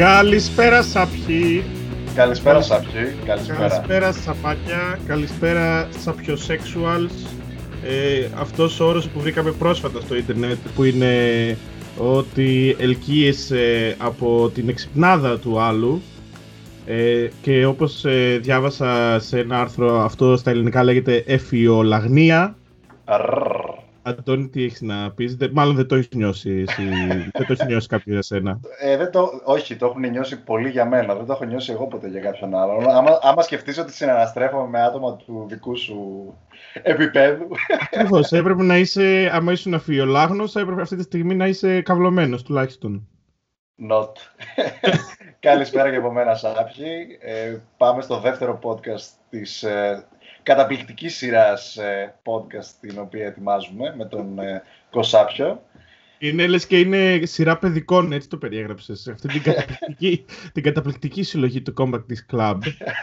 [0.00, 1.64] Καλησπέρα Σαπιοί.
[2.14, 3.14] Καλησπέρα Σαπιοί.
[3.24, 3.58] Καλησπέρα.
[3.58, 4.98] Καλησπέρα Σαπάκια.
[5.06, 7.28] Καλησπέρα Σαπιοσexuals.
[7.84, 11.16] Ε, αυτός ο όρος που βρήκαμε πρόσφατα στο ίντερνετ που είναι
[11.98, 16.02] ότι ελκύεσαι από την εξυπνάδα του άλλου
[16.86, 22.56] ε, και όπως ε, διάβασα σε ένα άρθρο αυτό στα ελληνικά λέγεται εφιολαγνία
[24.18, 26.82] Αντώνη, τι έχεις να πεις, μάλλον δεν το έχεις νιώσει εσύ,
[27.36, 28.60] δεν το έχει νιώσει κάποιος για σένα.
[28.80, 31.86] Ε, δεν το, όχι, το έχουν νιώσει πολύ για μένα, δεν το έχω νιώσει εγώ
[31.86, 32.88] ποτέ για κάποιον άλλον.
[32.88, 35.98] Άμα, άμα σκεφτείς ότι συναναστρέφομαι με άτομα του δικού σου
[36.82, 37.48] επίπεδου.
[37.90, 38.32] Ακριβώς.
[38.40, 43.08] έπρεπε να είσαι, άμα ήσουν αφιολάγνος, έπρεπε αυτή τη στιγμή να είσαι καυλωμένος τουλάχιστον.
[43.90, 44.12] Not.
[45.40, 47.18] Καλησπέρα και από μένα, Σάπχη.
[47.20, 50.04] Ε, πάμε στο δεύτερο podcast της ε,
[50.54, 55.62] καταπληκτική σειράς ε, podcast την οποία ετοιμάζουμε με τον ε, Κοσάπιο.
[56.18, 59.08] Είναι λες και είναι σειρά παιδικών, έτσι το περιέγραψες.
[59.08, 62.58] Αυτή την καταπληκτική, την καταπληκτική συλλογή του Compact της Club.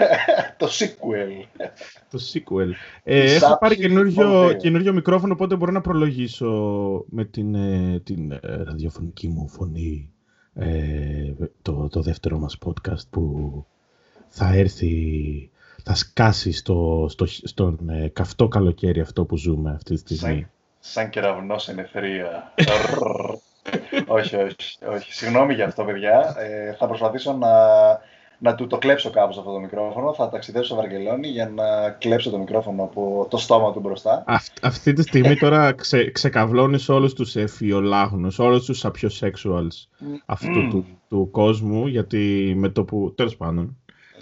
[0.57, 1.63] το sequel.
[2.09, 2.71] το sequel.
[3.03, 6.49] Ε, έχω πάρει καινούριο, καινούριο μικρόφωνο, οπότε μπορώ να προλογίσω
[7.09, 10.11] με την, ε, την ε, ραδιοφωνική μου φωνή
[10.53, 13.65] ε, το, το δεύτερο μας podcast που
[14.27, 15.49] θα έρθει
[15.87, 20.39] θα σκάσει στο, στο, στον ε, καυτό καλοκαίρι αυτό που ζούμε αυτή τη στιγμή.
[20.39, 20.49] Σαν,
[20.79, 22.53] σαν κεραυνός ενεθρία.
[24.07, 24.55] όχι, όχι,
[24.95, 25.13] όχι.
[25.13, 26.35] Συγγνώμη για αυτό, παιδιά.
[26.37, 27.49] Ε, θα προσπαθήσω να,
[28.37, 30.13] να του το κλέψω κάπως αυτό το μικρόφωνο.
[30.13, 34.23] Θα ταξιδέψω στο Βαρκελόνη για να κλέψω το μικρόφωνο από το στόμα του μπροστά.
[34.61, 39.87] αυτή τη στιγμή τώρα ξε, ξεκαβλώνεις όλους τους εφιολάγνους, όλους τους απιοσexuals
[40.25, 43.77] αυτού του, του κόσμου, γιατί με το που, τέλος πάντων,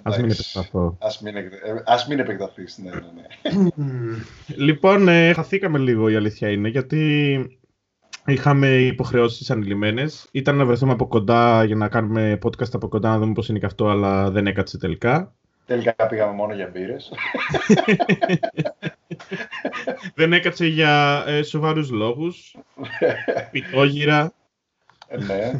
[0.07, 0.97] Ας μην επεκταθώ.
[0.99, 1.35] Ας μην,
[1.85, 2.99] ας μην επεκταθείς, ναι, ναι,
[3.75, 4.15] ναι.
[4.55, 7.59] λοιπόν, ε, χαθήκαμε λίγο η αλήθεια είναι, γιατί
[8.25, 10.27] είχαμε υποχρεώσεις ανηλυμένες.
[10.31, 13.59] Ήταν να βρεθούμε από κοντά για να κάνουμε podcast από κοντά, να δούμε πώς είναι
[13.59, 15.33] και αυτό, αλλά δεν έκατσε τελικά.
[15.65, 17.11] Τελικά πήγαμε μόνο για μπύρες.
[20.15, 22.55] δεν έκατσε για ε, σοβαρούς λόγους.
[23.51, 24.33] Πιτόγυρα.
[25.07, 25.59] Ε, ναι,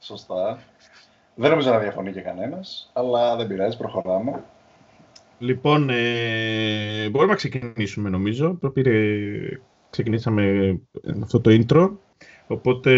[0.00, 0.58] σωστά.
[1.38, 4.42] Δεν νομίζω να διαφωνεί και κανένας, αλλά δεν πειράζει, προχωράμε.
[5.38, 8.58] Λοιπόν, ε, μπορούμε να ξεκινήσουμε νομίζω.
[8.72, 8.92] Πήρε,
[9.90, 10.76] ξεκινήσαμε
[11.22, 11.90] αυτό το intro.
[12.46, 12.92] Οπότε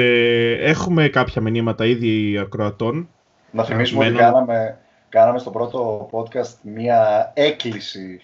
[0.53, 3.09] έχουμε κάποια μηνύματα ήδη ακροατών.
[3.51, 4.79] Να θυμίσουμε ότι κάναμε,
[5.09, 8.21] κάναμε στο πρώτο podcast μία έκκληση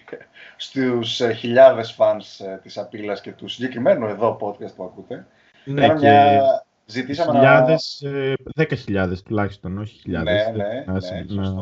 [0.57, 5.25] στους ε, χιλιάδες φανς ε, της Απίλας και του συγκεκριμένου εδώ podcast που ακούτε.
[5.65, 5.93] Ναι, και...
[5.95, 8.17] μια Ζητήσαμε χιλιάδες, να...
[8.17, 10.51] Ε, δέκα χιλιάδες τουλάχιστον, όχι χιλιάδες.
[10.55, 11.53] Ναι, ναι, ναι, να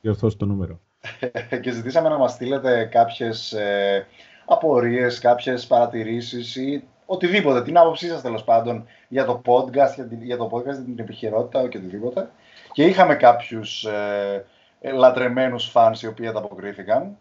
[0.00, 0.80] διορθώσω το νούμερο.
[1.62, 4.06] και ζητήσαμε να μας στείλετε κάποιες ε,
[4.44, 10.36] απορίες, κάποιες παρατηρήσεις ή οτιδήποτε, την άποψή σας τέλος πάντων για το podcast, για, για
[10.36, 12.30] το podcast, για την επιχειρότητα και οτιδήποτε.
[12.72, 14.44] Και είχαμε κάποιους ε,
[14.92, 17.18] λατρεμένους φανς οι οποίοι ανταποκρίθηκαν.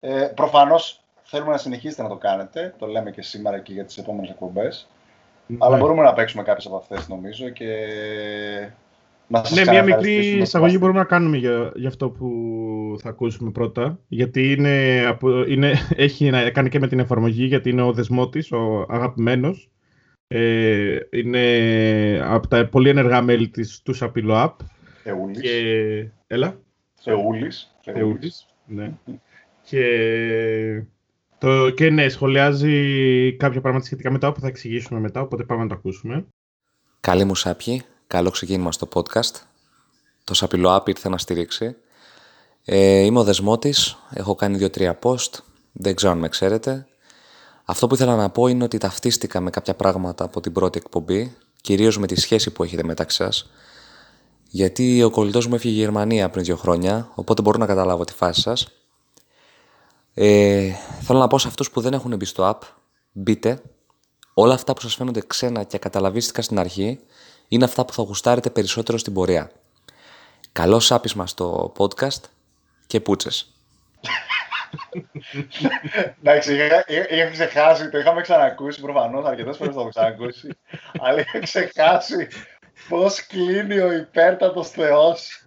[0.00, 3.98] Ε, προφανώς θέλουμε να συνεχίσετε να το κάνετε, το λέμε και σήμερα και για τις
[3.98, 4.88] επόμενες εκπομπές.
[5.46, 5.56] Ναι.
[5.60, 7.66] Αλλά μπορούμε να παίξουμε κάποιες από αυτές νομίζω και.
[9.28, 12.28] Να σας ναι, μια μικρή εισαγωγή μπορούμε να κάνουμε για, για αυτό που
[13.02, 13.98] θα ακούσουμε πρώτα.
[14.08, 15.02] Γιατί είναι,
[15.48, 19.70] είναι, έχει να κάνει και με την εφαρμογή, γιατί είναι ο δεσμότης, ο αγαπημένος.
[20.28, 21.44] Ε, είναι
[22.22, 24.64] από τα πολύ ενεργά μέλη της, του Σαπίλο App.
[25.02, 25.40] Θεούλης.
[25.40, 26.08] Και...
[26.26, 26.58] Έλα.
[26.94, 27.76] Θεούλης.
[27.80, 28.92] Θεούλης, ναι.
[29.62, 29.82] και
[31.38, 35.62] το, και ναι, σχολιάζει κάποια πράγματα σχετικά με τα που θα εξηγήσουμε μετά, οπότε πάμε
[35.62, 36.26] να το ακούσουμε.
[37.00, 39.34] Καλή μου σάπιοι, καλό ξεκίνημα στο podcast.
[40.24, 41.76] Το Σαπιλό App ήρθε να στηρίξει.
[42.64, 45.30] Ε, είμαι ο Δεσμότης, έχω κάνει δύο-τρία post,
[45.72, 46.86] δεν ξέρω αν με ξέρετε.
[47.64, 51.34] Αυτό που ήθελα να πω είναι ότι ταυτίστηκα με κάποια πράγματα από την πρώτη εκπομπή,
[51.60, 53.50] κυρίως με τη σχέση που έχετε μεταξύ σας.
[54.48, 58.12] Γιατί ο κολλητός μου έφυγε η Γερμανία πριν δύο χρόνια, οπότε μπορώ να καταλάβω τη
[58.12, 58.68] φάση σας.
[60.18, 62.68] Ε, θέλω να πω σε αυτούς που δεν έχουν μπει στο app,
[63.12, 63.62] μπείτε.
[64.34, 67.00] Όλα αυτά που σας φαίνονται ξένα και καταλαβίστηκα στην αρχή,
[67.48, 69.50] είναι αυτά που θα γουστάρετε περισσότερο στην πορεία.
[70.52, 72.20] Καλό σάπισμα στο podcast
[72.86, 73.52] και πούτσες.
[76.22, 76.54] Εντάξει,
[77.10, 80.48] είχα ξεχάσει, το είχαμε ξανακούσει προφανώς, αρκετές φορές το έχω ξανακούσει.
[80.98, 82.28] αλλά είχα ξεχάσει
[82.88, 85.46] πώς κλείνει ο υπέρτατος Θεός.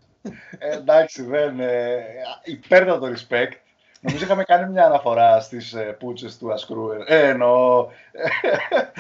[0.58, 1.60] Ε, εντάξει, δεν.
[1.60, 2.04] Ε,
[2.44, 3.69] υπέρτατο respect.
[4.02, 7.00] Νομίζω είχαμε κάνει μια αναφορά στις ε, πούτσες του Ασκρούερ.
[7.06, 7.88] Ε, εννοώ.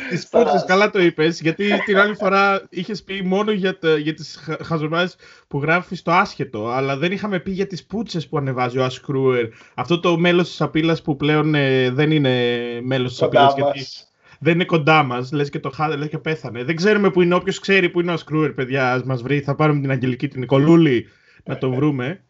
[0.10, 4.50] Τις πούτσες, καλά το είπες, γιατί την άλλη φορά είχες πει μόνο για, για τις
[4.64, 5.08] χαζομάρε
[5.48, 9.46] που γράφει στο άσχετο, αλλά δεν είχαμε πει για τις πούτσες που ανεβάζει ο Ασκρούερ.
[9.74, 13.48] Αυτό το μέλος της απειλή που πλέον ε, δεν είναι μέλος της απειλή.
[13.56, 13.86] Γιατί
[14.40, 15.32] δεν είναι κοντά μας.
[15.32, 16.64] Λες και το χάδε, λες και πέθανε.
[16.64, 17.36] Δεν ξέρουμε που είναι.
[17.36, 19.42] Όποιος ξέρει που είναι ο Σκρούερ, παιδιά, ας μας βρει.
[19.42, 21.08] Θα πάρουμε την Αγγελική την Νικολούλη
[21.44, 22.24] να το βρούμε.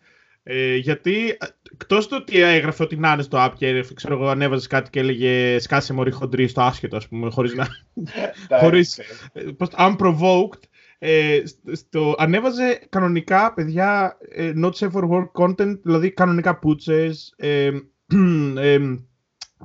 [0.52, 1.38] Ε, γιατί
[1.72, 5.00] εκτός του ότι έγραφε ότι να είναι στο app και ξέρω εγώ, ανέβαζε κάτι και
[5.00, 7.68] έλεγε σκάσε μωρή χοντρή στο άσχετο, ας πούμε, χωρίς να.
[8.62, 8.98] χωρίς,
[9.34, 9.46] ε,
[9.78, 10.60] unprovoked.
[11.00, 11.42] Ε,
[11.72, 17.72] στο, ανέβαζε κανονικά, παιδιά, ε, not safe for work content, δηλαδή κανονικά πούτσες, ε,
[18.58, 18.80] ε,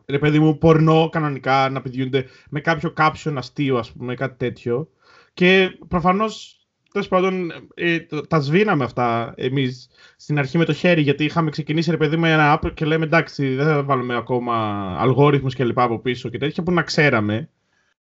[0.07, 4.89] ρε παιδί μου, πορνό κανονικά να πηδιούνται με κάποιο caption αστείο, ας πούμε, κάτι τέτοιο.
[5.35, 6.64] Και προφανώς
[6.95, 7.99] Τέλος πάντων, ε,
[8.29, 12.33] τα σβήναμε αυτά εμείς στην αρχή με το χέρι, γιατί είχαμε ξεκινήσει ρε παιδί με
[12.33, 14.57] ένα app και λέμε εντάξει, δεν θα βάλουμε ακόμα
[15.01, 17.49] αλγόριθμους και λοιπά από πίσω και τέτοια που να ξέραμε.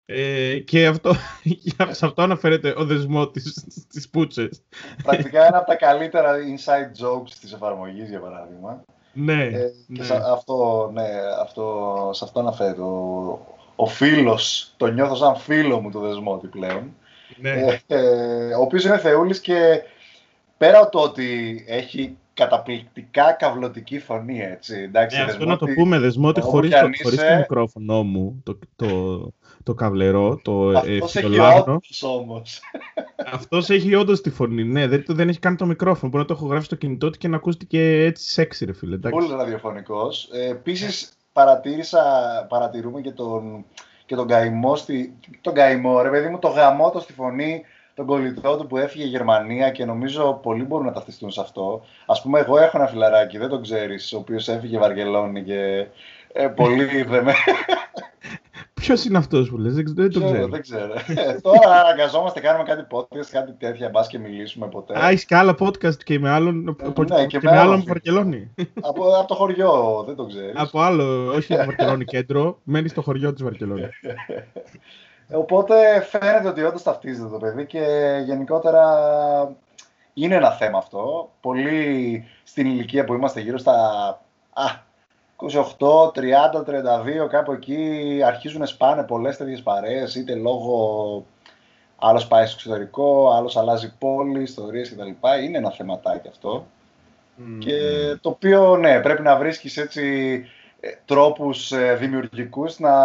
[0.05, 1.13] Ε, και αυτό,
[1.97, 4.61] σε αυτό αναφέρεται ο δεσμό της, πούτσες.
[5.03, 8.83] Πρακτικά ένα από τα καλύτερα inside jokes της εφαρμογής, για παράδειγμα.
[9.13, 9.49] Ναι, ε,
[9.93, 10.03] και ναι.
[10.03, 11.07] Σε, αυτό, ναι,
[11.41, 13.39] αυτό, σε αυτό αναφέρεται ο,
[13.75, 16.93] ο φίλος, το νιώθω σαν φίλο μου το δεσμότη πλέον.
[17.37, 17.49] Ναι.
[17.49, 19.81] Ε, ε, ο οποίος είναι θεούλης και
[20.57, 24.81] πέρα από το ότι έχει καταπληκτικά καυλωτική φωνή, έτσι.
[24.81, 28.87] Εντάξει, ναι, αυτό να το πούμε, Δεσμότη, χωρίς, το, χωρίς το μικρόφωνο μου, το, το,
[29.63, 32.59] το καβλερό, το Αυτός ε, έχει όντως όμως.
[33.33, 36.11] Αυτός έχει όντως τη φωνή, ναι, δεν, δεν έχει κάνει το μικρόφωνο.
[36.11, 38.95] Μπορεί να το έχω γράψει στο κινητό του και να ακούστηκε έτσι σεξι, ρε φίλε.
[38.95, 39.19] Εντάξει.
[39.19, 40.29] Πολύ ραδιοφωνικός.
[40.33, 42.01] Ε, επίσης, παρατήρησα,
[42.49, 43.65] παρατηρούμε και τον,
[44.09, 48.57] και τον καημό, στη, τον καημό, ρε παιδί μου, το γαμότο στη φωνή, τον κολλητό
[48.57, 51.81] του που έφυγε η Γερμανία και νομίζω πολλοί μπορούν να ταυτιστούν σε αυτό.
[52.05, 55.87] Α πούμε, εγώ έχω ένα φιλαράκι, δεν τον ξέρεις, ο οποίος έφυγε Βαρκελόνη και
[56.33, 57.33] ε, πολύ δεν με.
[58.79, 60.47] Ποιος είναι αυτός που λες, δεν, δεν το ξέρω.
[60.47, 60.93] Δεν ξέρω.
[60.93, 64.99] Ε, τώρα αναγκαζόμαστε, κάνουμε κάτι podcast, κάτι τέτοια, μπας και μιλήσουμε ποτέ.
[64.99, 66.77] Α, έχεις και άλλα podcast και με άλλον.
[66.97, 68.53] Ε, ναι, και, και με, με άλλον Βαρκελόνη.
[68.81, 70.53] από, από το χωριό, δεν το ξέρεις.
[70.55, 73.89] Από άλλο, όχι το Βαρκελόνη κέντρο, μένεις στο χωριό της Βαρκελόνης.
[75.31, 77.81] Οπότε φαίνεται ότι όντως ταυτίζεται το παιδί και
[78.25, 78.85] γενικότερα
[80.13, 81.31] είναι ένα θέμα αυτό.
[81.41, 83.73] Πολύ στην ηλικία που είμαστε γύρω στα
[84.53, 84.63] α,
[85.39, 86.63] 28, 30,
[87.23, 91.25] 32, κάπου εκεί αρχίζουν να σπάνε πολλές τέτοιες παρέες, είτε λόγω
[91.99, 95.27] άλλος πάει στο εξωτερικό, άλλος αλλάζει πόλη, ιστορίες κτλ.
[95.43, 96.65] Είναι ένα θεματάκι αυτό.
[97.59, 97.79] Και
[98.21, 100.45] το οποίο, ναι, πρέπει να βρίσκεις έτσι
[100.79, 102.95] ε, τρόπους ε, δημιουργικούς να,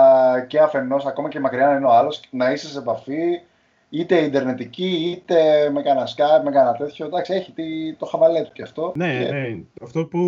[0.41, 3.41] και αφενός, ακόμα και μακριά να είναι ο άλλος, να είσαι σε επαφή
[3.89, 5.35] είτε ιντερνετική, είτε
[5.73, 7.07] με κανένα Skype, με κανένα τέτοιο.
[7.07, 7.53] Εντάξει, έχει
[7.99, 8.93] το χαβαλέ του και αυτό.
[8.97, 9.33] Ναι, και...
[9.33, 9.59] ναι.
[9.83, 10.21] Αυτό, που,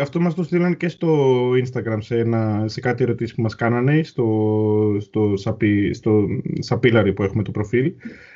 [0.00, 4.02] αυτό μας το στείλαν και στο Instagram σε, ένα, σε κάτι ερωτήσεις που μας κάνανε,
[4.02, 6.26] στο, στο, σαπί, στο
[6.58, 7.92] σαπίλαρι που έχουμε το προφίλ.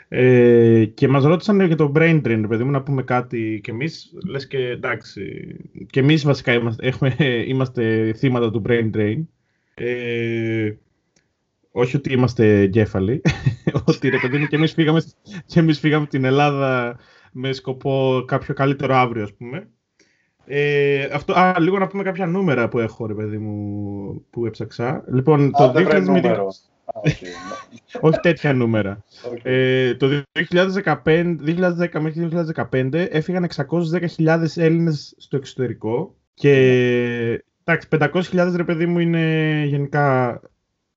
[0.08, 4.12] Ε, και μας ρώτησαν για το brain drain, παιδί μου, να πούμε κάτι και εμείς,
[4.26, 5.56] λες και εντάξει,
[5.90, 7.16] και εμείς βασικά είμαστε, έχουμε,
[7.48, 9.22] είμαστε θύματα του brain drain.
[9.74, 10.72] Ε,
[11.78, 13.22] όχι ότι είμαστε εγκέφαλοι,
[13.84, 15.02] ότι ρε παιδί μου και εμείς φύγαμε,
[15.46, 16.96] και εμείς φύγαμε την Ελλάδα
[17.32, 19.68] με σκοπό κάποιο καλύτερο αύριο, ας πούμε.
[20.46, 25.04] Ε, αυτό, α, λίγο να πούμε κάποια νούμερα που έχω, ρε παιδί μου, που έψαξα.
[25.12, 26.36] Λοιπόν, το 2000...
[28.00, 29.04] Όχι τέτοια νούμερα.
[29.42, 32.28] Ε, το 2015, 2010 μέχρι
[32.70, 33.48] 2015 έφυγαν
[34.16, 40.40] 610.000 Έλληνες στο εξωτερικό και εντάξει, 500.000 ρε παιδί μου είναι γενικά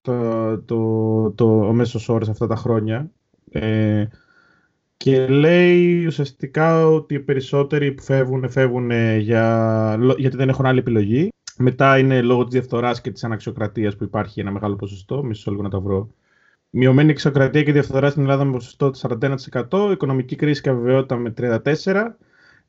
[0.02, 3.12] το, το, το, ο μέσος όρος αυτά τα χρόνια.
[3.52, 4.08] Ε,
[4.98, 11.30] και λέει ουσιαστικά ότι οι περισσότεροι που φεύγουν, φεύγουν για, γιατί δεν έχουν άλλη επιλογή.
[11.58, 15.24] Μετά είναι λόγω της διαφθοράς και της αναξιοκρατίας που υπάρχει ένα μεγάλο ποσοστό.
[15.24, 16.10] Μισό λίγο να τα βρω.
[16.70, 22.16] Μειωμένη εξοκρατία και διαφθορά στην Ελλάδα με ποσοστό 41%, οικονομική κρίση και αβεβαιότητα με 34%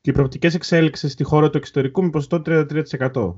[0.01, 3.33] και οι προοπτικές εξέλιξεις στη χώρα του εξωτερικού με ποσοστό 33%.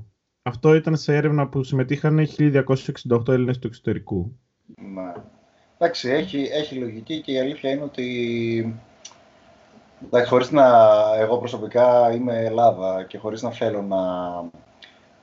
[0.46, 4.38] Αυτό ήταν σε έρευνα που συμμετείχαν 1.268 Έλληνες του εξωτερικού.
[4.94, 5.12] Ναι.
[5.78, 8.76] Εντάξει, έχει, έχει λογική και η αλήθεια είναι ότι
[10.04, 10.66] εντάξει, χωρίς να,
[11.18, 13.98] εγώ προσωπικά είμαι Ελλάδα και χωρίς να θέλω να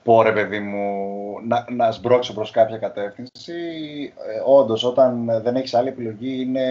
[0.04, 0.86] πω ρε παιδί μου,
[1.48, 3.54] να, να σμπρώξω προς κάποια κατεύθυνση,
[4.28, 6.66] ε, όντως όταν δεν έχεις άλλη επιλογή είναι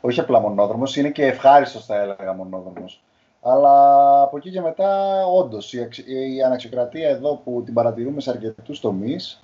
[0.00, 3.02] όχι απλά μονόδρομος, είναι και ευχάριστος θα έλεγα μονόδρομος.
[3.48, 5.88] Αλλά από εκεί και μετά, όντως, η,
[6.36, 9.42] η αναξιοκρατία εδώ που την παρατηρούμε σε αρκετούς τομείς,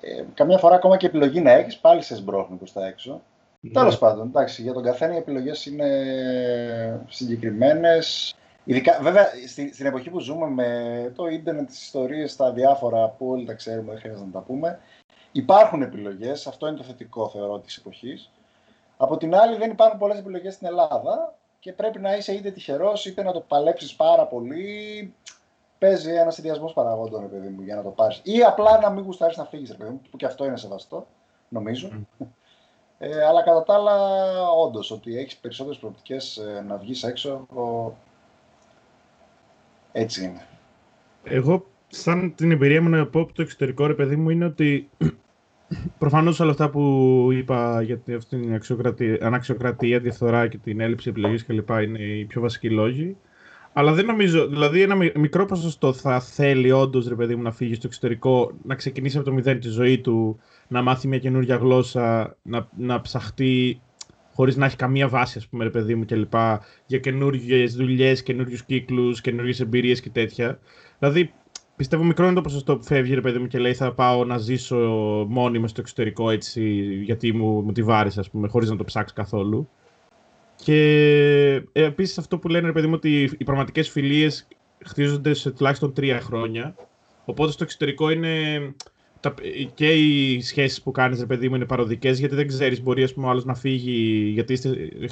[0.00, 3.20] ε, καμιά φορά ακόμα και επιλογή να έχεις, πάλι σε σμπρώχνει προς τα έξω.
[3.60, 3.70] Ναι.
[3.70, 5.86] Τέλος πάντων, εντάξει, για τον καθένα οι επιλογές είναι
[7.08, 8.34] συγκεκριμένες.
[8.64, 13.28] Ειδικά, βέβαια, στη, στην εποχή που ζούμε με το ίντερνετ, τις ιστορίες, τα διάφορα που
[13.30, 14.78] όλοι τα ξέρουμε, δεν χρειάζεται να τα πούμε.
[15.32, 18.30] Υπάρχουν επιλογές, αυτό είναι το θετικό θεωρώ της εποχής.
[18.96, 23.06] Από την άλλη, δεν υπάρχουν πολλές επιλογές στην Ελλάδα και πρέπει να είσαι είτε τυχερός
[23.06, 25.14] είτε να το παλέψεις πάρα πολύ.
[25.78, 28.20] Παίζει ένα συνδυασμός παραγόντων, παιδί μου, για να το πάρεις.
[28.24, 31.06] Ή απλά να μην γουστάρεις να φύγεις, παιδί μου, που και αυτό είναι σεβαστό.
[31.48, 31.90] νομίζω.
[33.02, 33.94] Ε, αλλά κατά τα άλλα,
[34.50, 37.46] όντως, ότι έχεις περισσότερες προοπτικές ε, να βγεις έξω,
[39.92, 40.46] έτσι είναι.
[41.24, 44.90] Εγώ, σαν την εμπειρία μου να πω από το εξωτερικό, ρε παιδί μου, είναι ότι
[45.98, 48.60] προφανώς όλα αυτά που είπα για αυτή την
[49.20, 51.68] αναξιοκρατία, διαφθορά και την έλλειψη επιλογής κλπ.
[51.68, 53.16] είναι οι πιο βασικοί λόγοι.
[53.72, 57.74] Αλλά δεν νομίζω, δηλαδή ένα μικρό ποσοστό θα θέλει όντως ρε παιδί μου να φύγει
[57.74, 62.36] στο εξωτερικό, να ξεκινήσει από το μηδέν τη ζωή του, να μάθει μια καινούργια γλώσσα,
[62.42, 63.80] να, να ψαχτεί
[64.34, 66.34] χωρίς να έχει καμία βάση, ας πούμε, ρε παιδί μου κλπ.
[66.86, 70.58] Για καινούργιες δουλειές, καινούριους κύκλους, καινούργιες εμπειρίες και τέτοια.
[70.98, 71.32] Δηλαδή,
[71.80, 74.38] πιστεύω μικρό είναι το ποσοστό που φεύγει, ρε παιδί μου, και λέει θα πάω να
[74.38, 74.76] ζήσω
[75.28, 76.62] μόνιμα στο εξωτερικό έτσι,
[77.02, 79.68] γιατί μου, μου τη βάρεσε, ας πούμε, χωρίς να το ψάξει καθόλου.
[80.64, 80.80] Και
[81.72, 84.48] ε, επίσης αυτό που λένε, ρε παιδί μου, ότι οι πραγματικές φιλίες
[84.84, 86.74] χτίζονται σε τουλάχιστον τρία χρόνια.
[87.24, 88.28] Οπότε στο εξωτερικό είναι.
[89.20, 89.34] Τα,
[89.74, 93.14] και οι σχέσεις που κάνεις, ρε παιδί μου, είναι παροδικές, γιατί δεν ξέρεις, μπορεί ας
[93.14, 94.58] πούμε, ο άλλος να φύγει, γιατί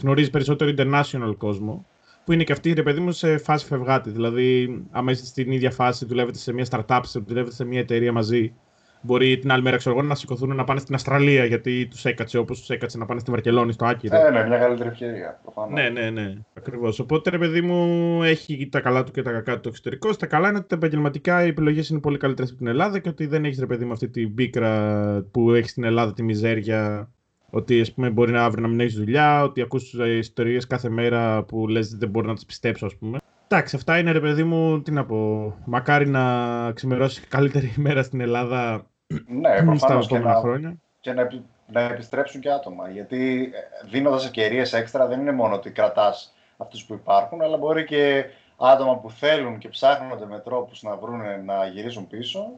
[0.01, 1.87] γνωρίζεις περισσότερο international κόσμο.
[2.29, 4.11] Που είναι και αυτή, ρε παιδί μου, σε φάση φευγάτη.
[4.11, 8.53] Δηλαδή, άμα είστε στην ίδια φάση, δουλεύετε σε μια startup, δουλεύετε σε μια εταιρεία μαζί,
[9.01, 12.59] Μπορεί την άλλη μέρα ξέρω, να σηκωθούν να πάνε στην Αυστραλία γιατί τους έκατσε όπως
[12.59, 14.23] τους έκατσε να πάνε στη Βαρκελόνη, στο Άκυρο.
[14.23, 15.41] Ναι, ναι, μια καλύτερη ευκαιρία.
[15.43, 15.73] Προφανώς.
[15.73, 16.35] Ναι, ναι, ναι.
[16.55, 16.99] Ακριβώς.
[16.99, 20.13] Οπότε ρε παιδί μου έχει τα καλά του και τα κακά του το εξωτερικό.
[20.13, 23.09] Στα καλά είναι ότι τα επαγγελματικά οι επιλογές είναι πολύ καλύτερες από την Ελλάδα και
[23.09, 27.11] ότι δεν έχεις ρε παιδί μου αυτή την πίκρα που έχεις στην Ελλάδα τη μιζέρια.
[27.51, 31.43] Ότι ας πούμε, μπορεί να αύριο να μην έχεις δουλειά, ότι ακούς ιστορίες κάθε μέρα
[31.43, 33.19] που λες δεν μπορώ να τις πιστέψω, ας πούμε.
[33.49, 35.55] Εντάξει, αυτά είναι ρε παιδί μου, τι να πω.
[35.65, 38.87] Μακάρι να ξημερώσει καλύτερη ημέρα στην Ελλάδα
[39.27, 40.77] ναι, προφανώς και να, χρόνια.
[41.01, 41.29] Και να,
[41.67, 42.91] να επιστρέψουν και άτομα.
[42.91, 47.85] Γιατί ε, δίνοντας ευκαιρίες έξτρα δεν είναι μόνο ότι κρατάς αυτούς που υπάρχουν, αλλά μπορεί
[47.85, 48.25] και
[48.57, 52.51] άτομα που θέλουν και ψάχνονται με τρόπους να βρουν να γυρίσουν πίσω,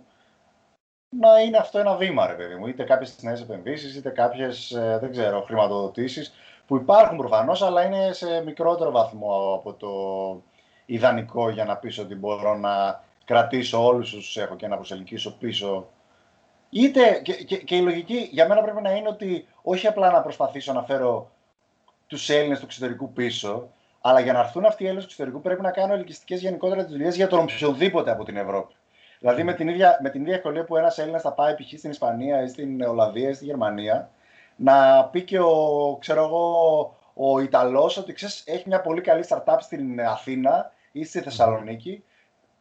[1.11, 2.67] να είναι αυτό ένα βήμα, ρε παιδί μου.
[2.67, 4.79] Είτε κάποιες νέες επενδύσεις, είτε κάποιες
[5.47, 6.33] χρηματοδοτήσεις
[6.67, 9.91] που υπάρχουν προφανώς, αλλά είναι σε μικρότερο βαθμό από το
[10.87, 15.89] ιδανικό για να πεις ότι μπορώ να κρατήσω όλους όσους έχω και να προσελκύσω πίσω.
[16.71, 20.21] Είτε και, και, και η λογική για μένα πρέπει να είναι ότι όχι απλά να
[20.21, 21.31] προσπαθήσω να φέρω
[22.07, 23.69] τους Έλληνες του εξωτερικού πίσω,
[24.01, 26.93] αλλά για να έρθουν αυτοί οι Έλληνες του εξωτερικού πρέπει να κάνω ελκυστικές γενικότερα τις
[26.93, 28.75] δουλειές για τον οποιοδήποτε από την Ευρώπη.
[29.21, 31.79] Δηλαδή με την ίδια, με την ίδια ευκολία που ένας Έλληνας θα πάει π.χ.
[31.79, 34.11] στην Ισπανία ή στην Ολλανδία ή στη Γερμανία,
[34.57, 39.57] να πει και ο, ξέρω εγώ, ο Ιταλός ότι ξέρεις, έχει μια πολύ καλή startup
[39.61, 42.05] στην Αθήνα ή στη Θεσσαλονίκη,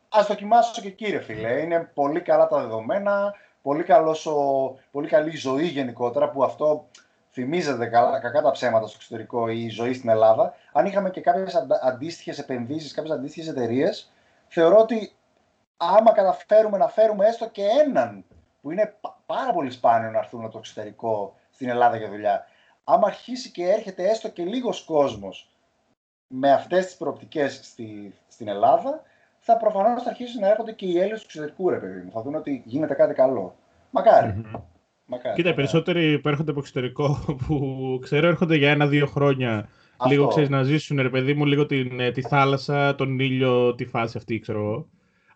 [0.10, 1.60] Α δοκιμάσω και εκεί, ρε φίλε.
[1.60, 6.88] Είναι πολύ καλά τα δεδομένα, πολύ, καλός ο, πολύ καλή ζωή γενικότερα, που αυτό
[7.32, 10.54] θυμίζεται καλά, κακά τα ψέματα στο εξωτερικό η ζωή στην Ελλάδα.
[10.72, 14.12] Αν είχαμε και κάποιες αντίστοιχες επενδύσεις, κάποιες αντίστοιχες εταιρείες,
[14.48, 15.12] θεωρώ ότι
[15.82, 18.26] άμα καταφέρουμε να φέρουμε έστω και έναν,
[18.62, 18.96] που είναι
[19.26, 22.46] πάρα πολύ σπάνιο να έρθουν από το εξωτερικό στην Ελλάδα για δουλειά,
[22.84, 25.50] άμα αρχίσει και έρχεται έστω και λίγος κόσμος
[26.28, 29.02] με αυτές τις προοπτικές στη, στην Ελλάδα,
[29.40, 32.12] θα προφανώς θα αρχίσουν να έρχονται και οι Έλληνες του εξωτερικού, ρε παιδί μου.
[32.12, 33.56] Θα δουν ότι γίνεται κάτι καλό.
[33.90, 34.34] Μακάρι.
[34.38, 34.62] Mm-hmm.
[35.06, 35.36] Μακάρι.
[35.36, 39.70] Κοίτα, οι περισσότεροι που έρχονται από εξωτερικό, που ξέρω έρχονται για ένα-δύο χρόνια.
[39.98, 40.14] Αυτό.
[40.14, 43.86] Λίγο ξέρεις να ζήσουν, ρε παιδί μου, λίγο την, ε, τη θάλασσα, τον ήλιο, τη
[43.86, 44.88] φάση αυτή, ξέρω εγώ.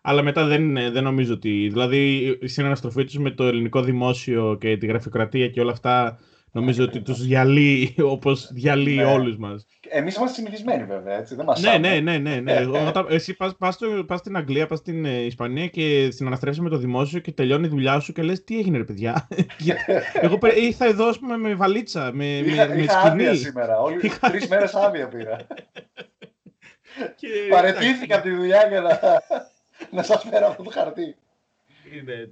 [0.06, 1.68] Αλλά μετά δεν, δεν νομίζω ότι.
[1.72, 6.18] Δηλαδή, η συναναστροφή τους με το ελληνικό δημόσιο και τη γραφειοκρατία και όλα αυτά
[6.54, 9.04] Νομίζω ότι τους διαλύει όπως διαλύει ναι.
[9.04, 9.66] όλους μας.
[9.88, 11.34] Εμείς είμαστε συνηθισμένοι βέβαια, έτσι.
[11.34, 12.66] Δεν μας ναι, ναι, ναι, ναι, ναι.
[12.86, 16.76] Όταν, εσύ πας πας, πας στην Αγγλία, πας στην ε, Ισπανία και συναναστρέφεσαι με το
[16.76, 19.28] δημόσιο και τελειώνει η δουλειά σου και λες τι έγινε, ρε παιδιά;
[20.20, 23.26] Εγώ ήρθα εδώ πούμε, με βαλίτσα, με, είχα, με, είχα σκηνή.
[23.26, 23.78] άδεια σήμερα.
[23.78, 25.36] Όλοι τρεις μέρες άδεια πήρα.
[27.18, 27.28] Και...
[27.50, 29.00] Παρετήθηκα από τη δουλειά για να,
[29.90, 31.16] να σας φέρω αυτό το χαρτί
[31.92, 32.30] είναι,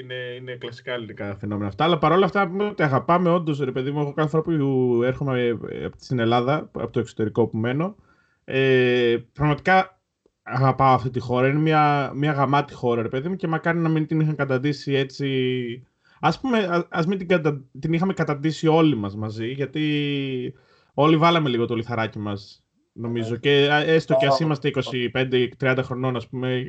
[0.00, 1.84] είναι, είναι κλασικά ελληνικά φαινόμενα αυτά.
[1.84, 5.58] Αλλά παρόλα αυτά ότι αγαπάμε όντως, ρε παιδί μου, εγώ κάθε φορά που έρχομαι
[5.96, 7.96] στην Ελλάδα, από το εξωτερικό που μένω,
[8.44, 10.00] ε, πραγματικά
[10.42, 11.48] αγαπάω αυτή τη χώρα.
[11.48, 14.92] Είναι μια, μια γαμάτη χώρα, ρε παιδί μου, και μακάρι να μην την είχαν καταντήσει
[14.92, 15.86] έτσι.
[16.20, 17.64] Α πούμε, ας μην την, κατα...
[17.80, 20.54] την είχαμε καταντήσει όλοι μας μαζί, γιατί
[20.94, 22.61] όλοι βάλαμε λίγο το λιθαράκι μας
[22.92, 23.36] νομίζω.
[23.36, 24.70] Και έστω και ας είμαστε
[25.60, 26.62] 25-30 χρονών, ας πούμε,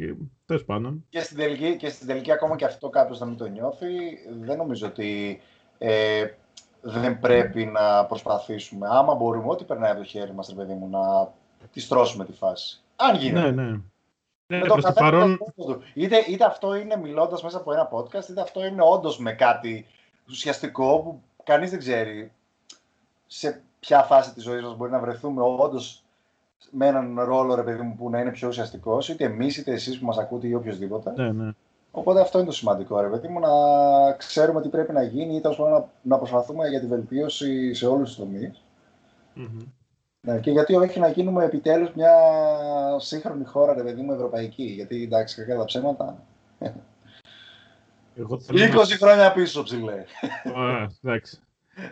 [0.46, 1.06] τέλος πάντων.
[1.10, 3.88] Και στην, τελική, και στην τελική, ακόμα και αυτό κάποιος να μην το νιώθει,
[4.42, 5.42] δεν νομίζω ότι
[5.77, 6.25] ε,
[6.82, 8.88] δεν πρέπει να προσπαθήσουμε.
[8.89, 11.34] Άμα μπορούμε, ό,τι περνάει από το χέρι μας, παιδί μου, να
[11.72, 12.82] τη στρώσουμε τη φάση.
[12.96, 13.51] Αν γίνεται.
[13.51, 13.77] Ναι, ναι.
[14.48, 15.38] Ναι, το παρόν...
[15.94, 19.86] είτε, είτε αυτό είναι μιλώντας μέσα από ένα podcast, είτε αυτό είναι όντως με κάτι
[20.30, 22.32] ουσιαστικό που κανείς δεν ξέρει
[23.27, 26.02] σε ποια φάση της ζωής μας μπορεί να βρεθούμε όντως
[26.72, 30.00] με έναν ρόλο ρε παιδί μου, που να είναι πιο ουσιαστικός, είτε εμείς είτε εσείς
[30.00, 31.13] που μας ακούτε ή οποιοδήποτε.
[31.15, 31.51] Ναι, ναι.
[31.91, 33.50] Οπότε αυτό είναι το σημαντικό, ρε παιδί μου, να
[34.17, 37.88] ξέρουμε τι πρέπει να γίνει ή τέλος πάντων να, να προσπαθούμε για τη βελτίωση σε
[37.88, 38.63] όλους τους τομείς.
[39.36, 39.65] Mm-hmm.
[40.22, 42.13] Ναι, και γιατί όχι να γίνουμε επιτέλους μια
[42.98, 44.63] σύγχρονη χώρα, ρε παιδί μου, ευρωπαϊκή.
[44.63, 46.24] Γιατί εντάξει, κακά τα ψέματα.
[48.15, 50.03] Εγώ 20 χρόνια πίσω, ψηλέ.
[51.03, 51.39] εντάξει.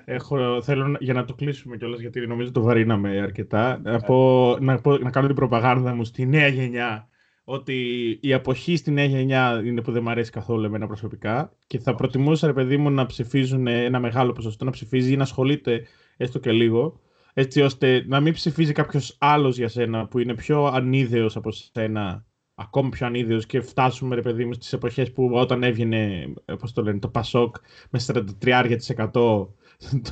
[0.06, 3.80] Έχω, θέλω για να το κλείσουμε κιόλας, γιατί νομίζω το βαρύναμε αρκετά.
[3.84, 7.10] Να, πω, να, πω, να κάνω την προπαγάνδα μου στη νέα γενιά
[7.44, 11.80] ότι η αποχή στη νέα γενιά είναι που δεν μου αρέσει καθόλου εμένα προσωπικά και
[11.80, 15.88] θα προτιμούσα, ρε παιδί μου, να ψηφίζουν ένα μεγάλο ποσοστό να ψηφίζει ή να ασχολείται
[16.18, 17.00] έστω και λίγο,
[17.34, 22.26] έτσι ώστε να μην ψηφίζει κάποιος άλλος για σένα που είναι πιο ανίδεος από σένα,
[22.56, 26.82] ακόμη πιο ανίδεος και φτάσουμε, ρε παιδί μου, στις εποχές που όταν έβγαινε, πώς το
[26.82, 27.56] λένε, το Πασόκ
[27.90, 29.48] με 43%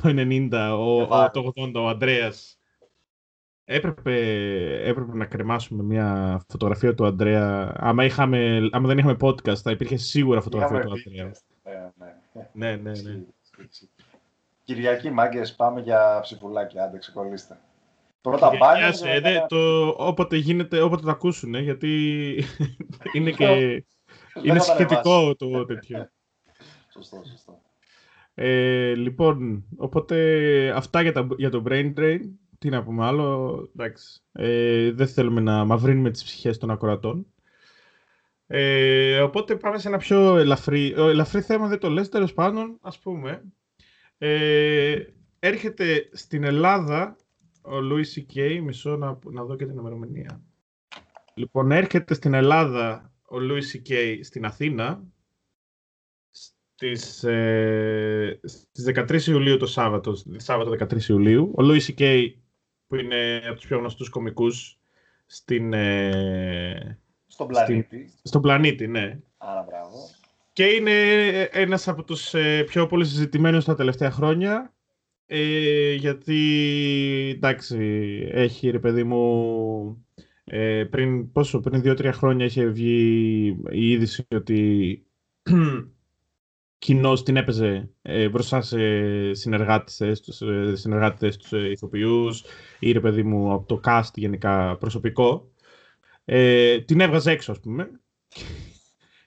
[0.04, 2.60] 90, ο, το 80, ο Αντρέας
[3.72, 4.14] Έπρεπε,
[4.84, 7.72] έπρεπε να κρεμάσουμε μια φωτογραφία του Αντρέα.
[7.76, 11.32] Άμα, είχαμε, άμα δεν είχαμε podcast, θα υπήρχε σίγουρα φωτογραφία του Αντρέα.
[12.52, 12.90] Ναι, ναι, ναι.
[12.90, 13.22] ναι.
[14.64, 16.78] Κυριακή, μάγκες, πάμε για ψηφουλάκι.
[16.78, 17.58] Άντε, ξεκολλήστε.
[18.20, 18.94] Πρώτα μπάνια.
[19.04, 22.44] Ε, το, όποτε γίνεται, όποτε το ακούσουν, γιατί
[23.14, 23.84] είναι και.
[24.42, 26.10] είναι σχετικό το τέτοιο.
[26.92, 27.60] Σωστό, σωστό.
[28.34, 32.20] Ε, λοιπόν, οπότε αυτά για, τα, για το Brain Drain
[32.60, 34.22] τι να πούμε άλλο, εντάξει.
[34.32, 37.26] Ε, δεν θέλουμε να μαυρύνουμε τις ψυχές των ακροατών.
[38.46, 42.98] Ε, οπότε πάμε σε ένα πιο ελαφρύ, ελαφρύ θέμα, δεν το λες, τέλος πάντων, ας
[42.98, 43.42] πούμε.
[44.18, 45.02] Ε,
[45.38, 47.16] έρχεται στην Ελλάδα
[47.62, 50.42] ο Louis C.K., μισό να, να δω και την ημερομηνία.
[51.34, 54.18] Λοιπόν, έρχεται στην Ελλάδα ο Louis C.K.
[54.22, 55.02] στην Αθήνα
[56.80, 61.52] στις, ε, στις 13 Ιουλίου το Σάββατο, Σάββατο 13 Ιουλίου.
[61.56, 62.28] Ο Louis C.K
[62.86, 64.78] που είναι από τους πιο γνωστούς κομικούς
[65.26, 65.72] στην...
[65.72, 68.12] Ε, στον πλανήτη.
[68.22, 69.18] στον πλανήτη, ναι.
[69.36, 69.96] Άρα, μπράβο.
[70.52, 70.92] Και είναι
[71.42, 74.74] ένας από τους ε, πιο πολύ συζητημένους τα τελευταία χρόνια.
[75.26, 76.42] Ε, γιατί,
[77.36, 77.78] εντάξει,
[78.32, 80.06] έχει, ρε παιδί μου,
[80.44, 85.02] ε, πριν, πόσο, πριν δύο-τρία χρόνια είχε βγει η είδηση ότι
[86.80, 88.78] κοινός την έπαιζε ε, μπροστά σε
[89.34, 92.44] συνεργάτες, τους, ε, συνεργάτες τους ε, ηθοποιούς
[92.78, 95.50] ή ρε παιδί μου από το cast γενικά προσωπικό.
[96.24, 97.90] Ε, την έβγαζε έξω ας πούμε.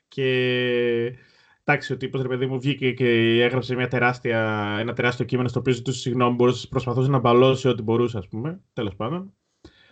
[0.07, 1.17] και
[1.63, 3.07] εντάξει, ο τύπος ρε παιδί μου βγήκε και
[3.43, 4.39] έγραψε μια τεράστια,
[4.79, 8.59] ένα τεράστιο κείμενο στο οποίο ζητούσε συγγνώμη, μπορούσε, προσπαθούσε να μπαλώσει ό,τι μπορούσε ας πούμε,
[8.73, 9.33] τέλος πάντων.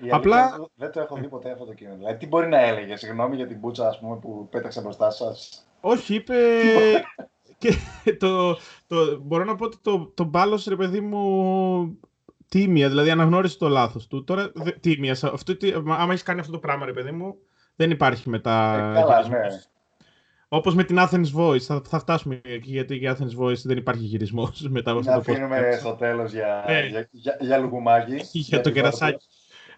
[0.10, 0.69] Απλά...
[0.76, 1.97] Δεν το έχω δει ποτέ αυτό το κείμενο.
[1.97, 5.67] Δηλαδή, τι μπορεί να έλεγε, συγγνώμη για την πουτσα ας πούμε, που πέταξε μπροστά σας;
[5.82, 6.36] Όχι, είπε.
[7.62, 12.00] Και το, το, μπορώ να πω ότι το, το μπάλωσε, ρε παιδί μου,
[12.47, 14.24] τίμια, δηλαδή αναγνώρισε το λάθος του.
[14.24, 17.36] Τώρα, δε, τίμια, αυτό, τι, άμα έχεις κάνει αυτό το πράγμα, ρε παιδί μου,
[17.76, 18.74] δεν υπάρχει μετά...
[18.89, 19.47] Ε, καλά, ναι.
[20.47, 24.04] Όπως με την Athens Voice, θα, θα φτάσουμε εκεί, γιατί για Athens Voice δεν υπάρχει
[24.04, 28.15] γυρισμός μετά από αυτό το αφήνουμε στο τέλος για, ε, για, για, για λουκουμάκι.
[28.50, 29.26] για το κερασάκι.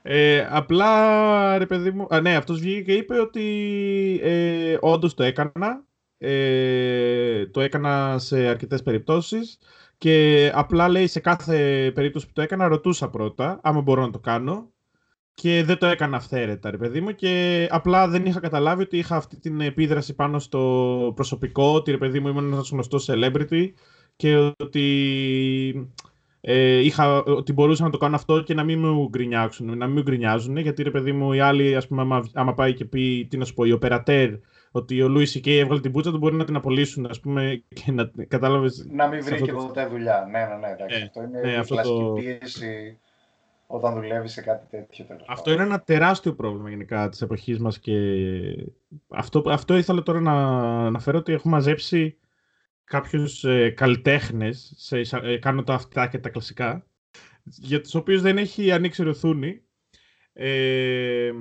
[0.02, 5.24] Ε, απλά, ρε παιδί μου, α, ναι, αυτός βγήκε και είπε ότι ε, όντως το
[5.24, 5.84] έκανα,
[6.18, 9.58] ε, το έκανα σε αρκετές περιπτώσεις
[9.98, 14.20] και απλά λέει σε κάθε περίπτωση που το έκανα ρωτούσα πρώτα άμα μπορώ να το
[14.20, 14.72] κάνω
[15.34, 19.16] και δεν το έκανα αυθαίρετα ρε παιδί μου και απλά δεν είχα καταλάβει ότι είχα
[19.16, 23.72] αυτή την επίδραση πάνω στο προσωπικό ότι ρε παιδί μου ήμουν ένας γνωστός celebrity
[24.16, 25.90] και ότι
[26.42, 29.96] ε, είχα, ότι μπορούσα να το κάνω αυτό και να μην μου γκρινιάξουν, να μην
[29.96, 33.28] μου γκρινιάζουν γιατί ρε παιδί μου οι άλλοι ας πούμε άμα, άμα πάει και πει
[33.30, 34.30] τι να σου πω, η οπερατέρ
[34.76, 37.92] ότι ο Λούι Σικέι έβγαλε την πούτσα του, μπορεί να την απολύσουν, ας πούμε, και
[37.92, 38.88] να κατάλαβες.
[38.92, 40.28] Να μην βρει και ποτέ δουλειά.
[40.32, 40.72] Ναι, ναι, ναι.
[40.72, 41.00] Εντάξει.
[41.00, 42.14] Ε, αυτό είναι ναι, η κλασική το...
[42.14, 43.00] πίεση
[43.68, 45.06] όταν δουλεύεις σε κάτι τέτοιο.
[45.06, 47.96] Τέλος αυτό είναι ένα τεράστιο πρόβλημα γενικά της εποχής μας και
[49.08, 50.34] αυτό, αυτό ήθελα τώρα να
[50.86, 52.18] αναφέρω ότι έχω μαζέψει
[52.84, 56.88] κάποιους ε, καλλιτέχνες, ε, κάνω τα αυτά και τα κλασικά,
[57.44, 59.62] για τους οποίους δεν έχει ανοίξει ρεθούνη.
[60.34, 61.32] Ε,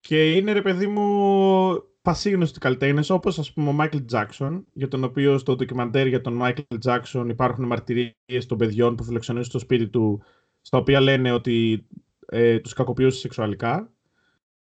[0.00, 5.04] και είναι ρε παιδί μου πασίγνωστοι καλλιτέχνες, όπως ας πούμε ο Μάικλ Τζάξον, για τον
[5.04, 9.88] οποίο στο ντοκιμαντέρ για τον Μάικλ Τζάξον υπάρχουν μαρτυρίες των παιδιών που φιλοξενούν στο σπίτι
[9.88, 10.22] του,
[10.60, 11.86] στα οποία λένε ότι
[12.26, 13.90] ε, τους κακοποιούσε σεξουαλικά.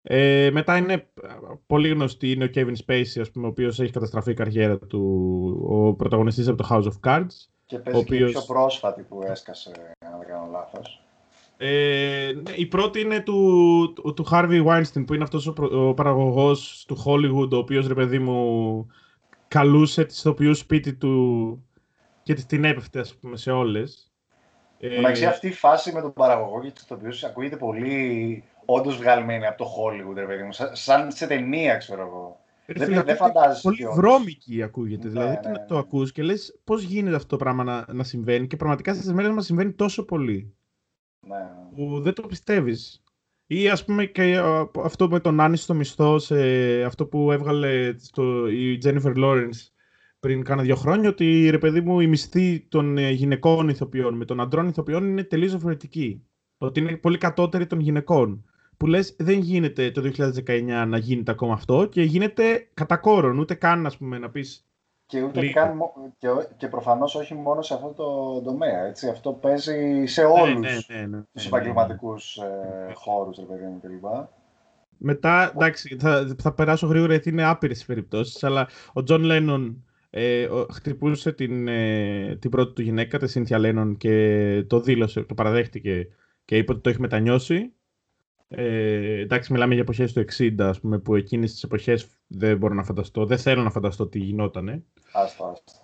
[0.02, 1.10] Ε, μετά είναι
[1.66, 5.02] πολύ γνωστή, είναι ο Kevin Spacey, ας πούμε, ο οποίος έχει καταστραφεί η καριέρα του,
[5.70, 7.36] ο πρωταγωνιστής από το House of Cards.
[7.66, 8.32] Και παίζει ο οποίος...
[8.32, 11.04] και πιο πρόσφατη που έσκασε, αν δεν κάνω λάθος.
[11.64, 15.94] Ε, ναι, η πρώτη είναι του, του, του Harvey Weinstein, που είναι αυτός ο, ο
[15.94, 18.88] παραγωγός του Hollywood, ο οποίος, ρε παιδί μου,
[19.48, 21.66] καλούσε τις ηθοποιούς σπίτι του
[22.24, 24.12] και την έπεφτε, ας πούμε, σε όλες.
[24.80, 29.46] Εντάξει, ε, αυτή η φάση με τον παραγωγό και τους ηθοποιούς ακούγεται πολύ όντως βγαλμένη
[29.46, 32.40] από το Hollywood, ρε παιδί μου, σαν σε ταινία, ξέρω εγώ.
[32.66, 33.62] Δεν, δεν φαντάζεσαι.
[33.62, 35.08] Πολύ βρώμικη ακούγεται.
[35.08, 35.66] Ναι, δηλαδή ναι, ναι.
[35.68, 39.14] το ακούς και λες πώς γίνεται αυτό το πράγμα να, να συμβαίνει και πραγματικά στις
[39.14, 40.56] μέρες μας συμβαίνει τόσο πολύ.
[41.28, 41.76] Ναι.
[41.76, 43.04] Που δεν το πιστεύεις.
[43.46, 44.42] Ή ας πούμε και
[44.84, 46.38] αυτό με τον Άννη στο μισθό, σε
[46.84, 49.72] αυτό που έβγαλε στο, η Jennifer Lawrence
[50.20, 54.26] πριν κάνα δύο χρόνια, ότι ρε παιδί μου η μισθή των ε, γυναικών ηθοποιών με
[54.26, 56.26] των αντρών ηθοποιών είναι τελείως διαφορετική.
[56.58, 58.46] Ότι είναι πολύ κατώτερη των γυναικών.
[58.78, 60.12] Που λες δεν γίνεται το
[60.46, 64.71] 2019 να γίνεται ακόμα αυτό και γίνεται κατά κόρον, ούτε καν ας πούμε, να πεις
[65.12, 65.80] και, ούτε καν,
[66.18, 68.86] και, και προφανώς όχι μόνο σε αυτό το τομέα.
[68.86, 69.10] Έτσι.
[69.10, 74.06] Αυτό παίζει σε ναι, όλους ναι, ναι, ναι, τους επαγγελματικούς ε, χώρους, ρε παιδί κλπ.
[74.98, 79.84] Μετά, εντάξει, θα, θα περάσω γρήγορα γιατί είναι άπειρες οι περιπτώσεις, αλλά ο Τζον Λένον
[80.10, 85.34] ε, χτυπούσε την, ε, την πρώτη του γυναίκα, τη Σύνθια Λένον, και το δήλωσε, το
[85.34, 86.08] παραδέχτηκε
[86.46, 87.74] και είπε ότι το έχει μετανιώσει.
[88.54, 92.74] Ε, εντάξει, μιλάμε για εποχές του 60, ας πούμε, που εκείνες τις εποχές δεν μπορώ
[92.74, 94.84] να φανταστώ, δεν θέλω να φανταστώ τι γινότανε.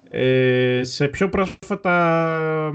[0.09, 2.69] Ε, σε πιο πρόσφατα,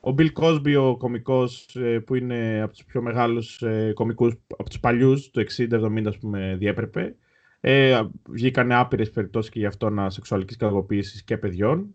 [0.00, 4.68] ο Bill Cosby, ο κομικός, ε, που είναι από τους πιο μεγάλους ε, κομικούς, από
[4.68, 7.16] τους παλιούς, το 60-70, ας πούμε, διέπρεπε.
[7.60, 11.94] Ε, βγήκαν άπειρες περιπτώσεις και γι' αυτόν σεξουαλικής κακοποίησης και παιδιών.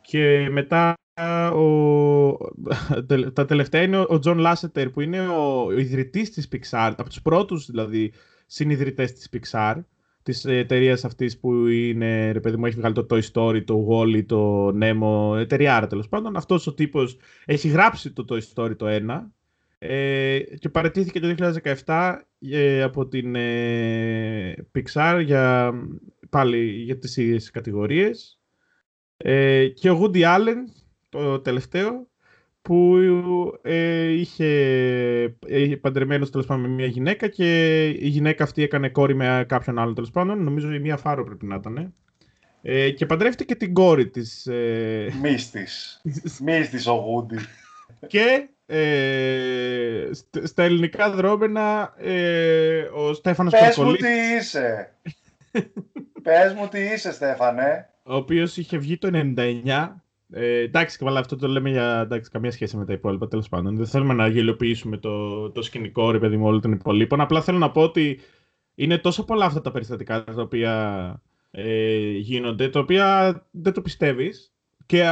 [0.00, 0.94] Και μετά
[1.54, 2.36] ο,
[3.32, 7.22] τα τελευταία είναι ο Τζον Λάσετερ που είναι ο, ο ιδρυτής της Pixar, από τους
[7.22, 8.12] πρώτους δηλαδή
[8.46, 9.74] συνιδρυτές της Pixar,
[10.22, 14.24] της εταιρείας αυτής που είναι, ρε παιδί μου, έχει βγάλει το Toy Story, το Wall-E,
[14.26, 16.36] το Nemo, εταιρεία τέλος πάντων.
[16.36, 18.98] Αυτός ο τύπος έχει γράψει το Toy Story το 1
[19.78, 21.34] ε, και παραιτήθηκε το
[21.84, 22.16] 2017
[22.50, 25.72] ε, από την ε, Pixar για,
[26.30, 28.40] πάλι για τις ίδιες κατηγορίες.
[29.16, 30.56] Ε, και ο Woody Allen
[31.08, 32.06] το τελευταίο,
[32.62, 32.96] που
[33.62, 34.46] ε, είχε,
[35.46, 39.78] είχε παντρεμένος τέλος πάντων με μια γυναίκα και η γυναίκα αυτή έκανε κόρη με κάποιον
[39.78, 41.94] άλλον τέλος πάντων, νομίζω η μία φάρο πρέπει να ήταν.
[42.62, 44.46] Ε, και παντρεύτηκε την κόρη της.
[44.46, 45.08] Ε...
[45.22, 46.00] Μύστης.
[46.40, 47.38] Μύστης ο Γούντι.
[48.06, 50.10] Και ε,
[50.44, 54.92] στα ελληνικά δρόμενα ε, ο Στέφανος Πες μου τι είσαι.
[56.22, 57.90] Πες μου τι είσαι Στέφανε.
[58.02, 59.88] Ο οποίος είχε βγει το 99
[60.30, 63.28] ε, εντάξει, καλά, αυτό το λέμε για εντάξει, καμία σχέση με τα υπόλοιπα.
[63.28, 67.20] Τέλος πάντων, δεν θέλουμε να γελιοποιήσουμε το, το σκηνικό ρε παιδί μου όλων των υπολείπων.
[67.20, 68.20] Απλά θέλω να πω ότι
[68.74, 74.52] είναι τόσο πολλά αυτά τα περιστατικά τα οποία ε, γίνονται, τα οποία δεν το πιστεύεις.
[74.86, 75.04] Και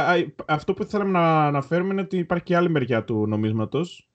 [0.45, 4.06] αυτό που θέλαμε να αναφέρουμε είναι ότι υπάρχει και άλλη μεριά του νομίσματος.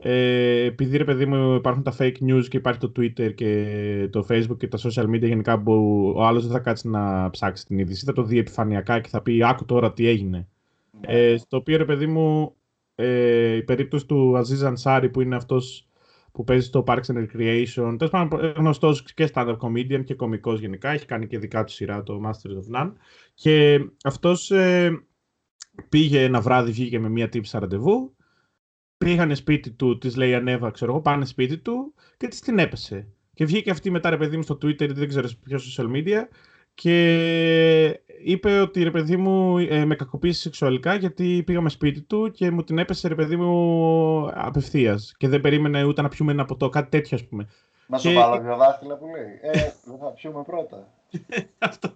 [0.00, 4.26] Ε, επειδή ρε παιδί μου υπάρχουν τα fake news και υπάρχει το Twitter και το
[4.30, 5.72] Facebook και τα social media γενικά που
[6.16, 9.22] ο άλλος δεν θα κάτσει να ψάξει την είδηση, θα το δει επιφανειακά και θα
[9.22, 10.48] πει άκου τώρα τι έγινε.
[11.00, 11.18] Ναι.
[11.18, 12.54] Ε, στο οποίο ρε παιδί μου
[12.94, 15.88] ε, η περίπτωση του Aziz Ansari που είναι αυτός
[16.32, 20.90] που παίζει στο Parks and Recreation, τέλος πάντων γνωστός και stand-up comedian και κωμικός γενικά,
[20.90, 22.92] έχει κάνει και δικά του σειρά το Masters of None
[23.34, 25.02] και αυτός ε,
[25.88, 28.16] πήγε ένα βράδυ, βγήκε με μία τύψη ραντεβού
[28.98, 33.06] πήγανε σπίτι του, της λέει ανέβα, ξέρω εγώ, πάνε σπίτι του και της την έπεσε.
[33.34, 36.22] Και βγήκε αυτή μετά, ρε παιδί μου, στο Twitter, δεν ξέρω ποιος social media,
[36.74, 42.50] και είπε ότι ρε παιδί μου ε, με κακοποίησε σεξουαλικά γιατί πήγαμε σπίτι του και
[42.50, 45.14] μου την έπεσε ρε παιδί μου απευθείας.
[45.16, 47.48] Και δεν περίμενε ούτε να πιούμε ένα ποτό, κάτι τέτοιο ας πούμε.
[47.90, 49.38] Να σου βάλω δύο δάχτυλα που λέει.
[49.40, 50.88] Ε, δεν θα πιούμε πρώτα.
[51.58, 51.88] Αυτό.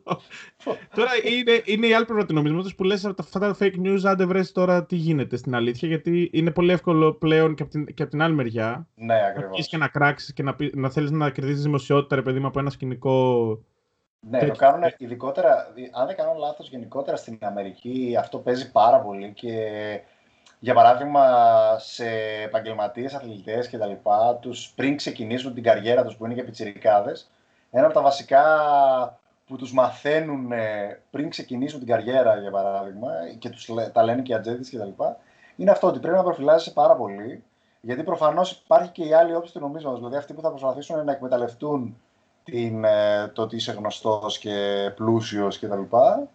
[0.94, 4.24] τώρα είναι, είναι η άλλη πλευρά του νομίσματος που λες αυτά τα fake news, άντε
[4.24, 5.88] βρες τώρα τι γίνεται στην αλήθεια.
[5.88, 8.87] Γιατί είναι πολύ εύκολο πλέον και από την, και από την άλλη μεριά.
[8.94, 9.59] Ναι, ακριβώς.
[9.59, 12.59] Να και να κράξεις και να, να θέλεις να κερδίσει δημοσιότητα, ρε παιδί μου, από
[12.59, 13.59] ένα σκηνικό.
[14.20, 15.72] Ναι, το κάνουν ειδικότερα.
[15.92, 19.68] Αν δεν κάνω λάθος, γενικότερα στην Αμερική αυτό παίζει πάρα πολύ και
[20.62, 21.25] για παράδειγμα,
[21.79, 22.07] σε
[22.44, 23.92] επαγγελματίες, αθλητές κτλ.,
[24.40, 27.31] τους πριν ξεκινήσουν την καριέρα τους που είναι και πιτσιρικάδες,
[27.70, 28.44] ένα από τα βασικά
[29.46, 30.51] που τους μαθαίνουν
[31.11, 34.85] πριν ξεκινήσουν την καριέρα, για παράδειγμα, και τους, τα λένε και οι ατζέντες και τα
[34.85, 35.16] λοιπά,
[35.57, 37.44] είναι αυτό ότι πρέπει να προφυλάσσεσαι πάρα πολύ,
[37.81, 41.12] γιατί προφανώς υπάρχει και η άλλη όψη του νομίσματος, δηλαδή αυτοί που θα προσπαθήσουν να
[41.12, 41.96] εκμεταλλευτούν
[42.44, 46.29] την, ε, το ότι είσαι γνωστός και πλούσιος και τα λοιπά,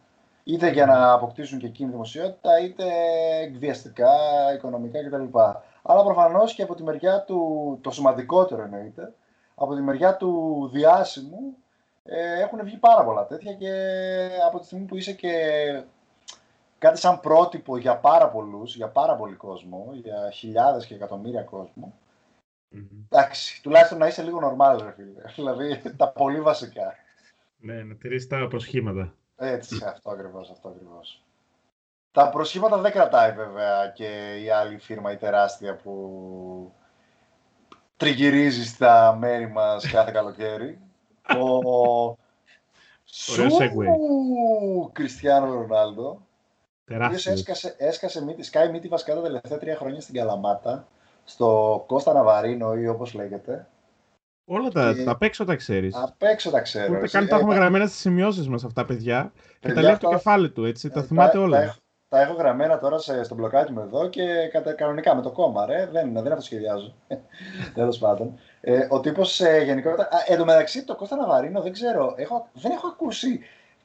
[0.48, 2.86] είτε για να αποκτήσουν και εκείνη δημοσιότητα, είτε
[3.42, 4.14] εκβιαστικά,
[4.56, 5.40] οικονομικά κτλ.
[5.82, 9.14] Αλλά προφανώς και από τη μεριά του, το σημαντικότερο εννοείται,
[9.56, 11.56] από τη μεριά του διάσημου
[12.04, 13.72] ε, έχουν βγει πάρα πολλά τέτοια και
[14.48, 15.34] από τη στιγμή που είσαι και
[16.78, 21.94] κάτι σαν πρότυπο για πάρα πολλούς, για πάρα πολύ κόσμο, για χιλιάδες και εκατομμύρια κόσμο,
[23.10, 25.22] εντάξει, τουλάχιστον να είσαι λίγο normal, ρε φίλε.
[25.36, 26.94] δηλαδή τα πολύ βασικά.
[27.60, 29.14] Ναι, να τηρείς τα προσχήματα.
[29.38, 31.22] Έτσι, αυτό ακριβώς, αυτό ακριβώς.
[32.12, 36.74] Τα προσχήματα δεν κρατάει βέβαια και η άλλη φίρμα, η τεράστια που
[37.98, 40.80] τριγυρίζει στα μέρη μας κάθε καλοκαίρι.
[41.30, 42.18] Ο,
[43.10, 46.22] Σου, Κριστιανό Ρονάλντο.
[46.86, 47.26] Τεράστιος.
[47.26, 50.88] Έσκασε, έσκασε μύτη, σκάει μύτη βασικά τα τελευταία τρία χρόνια στην Καλαμάτα,
[51.24, 53.68] στο Κώστα Ναβαρίνο ή όπως λέγεται.
[54.50, 55.04] Όλα τα, και...
[55.08, 55.96] απ' έξω τα ξέρεις.
[55.96, 56.98] Απ' έξω τα ξέρω.
[56.98, 59.32] Ούτε καν τα έχουμε γραμμένα στις σημειώσεις μας αυτά, παιδιά.
[59.60, 60.90] Και τα λέει από το κεφάλι του, έτσι.
[60.90, 61.60] τα ε, θυμάται όλα.
[61.60, 61.76] Τα,
[62.10, 65.66] τα έχω γραμμένα τώρα σε, στο μπλοκάκι μου εδώ και κατα, κανονικά με το κόμμα,
[65.66, 65.90] ρε.
[65.92, 66.94] Δεν, δεν αυτοσχεδιάζω.
[67.74, 68.40] Τέλος πάντων.
[68.62, 70.10] Ε, ο τύπος ε, γενικότερα.
[70.28, 72.14] Εν τω μεταξύ, το Κώστα Ναβαρίνο δεν ξέρω.
[72.18, 73.40] Έχω, δεν έχω ακούσει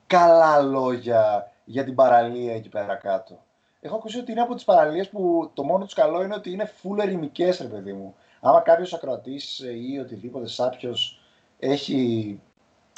[0.07, 3.38] καλά λόγια για την παραλία εκεί πέρα κάτω.
[3.81, 6.70] Έχω ακούσει ότι είναι από τις παραλίες που το μόνο τους καλό είναι ότι είναι
[6.83, 8.14] full ερημικές, ρε παιδί μου.
[8.45, 11.21] Άμα κάποιος ακροατής ή οτιδήποτε σάπιος
[11.59, 12.41] έχει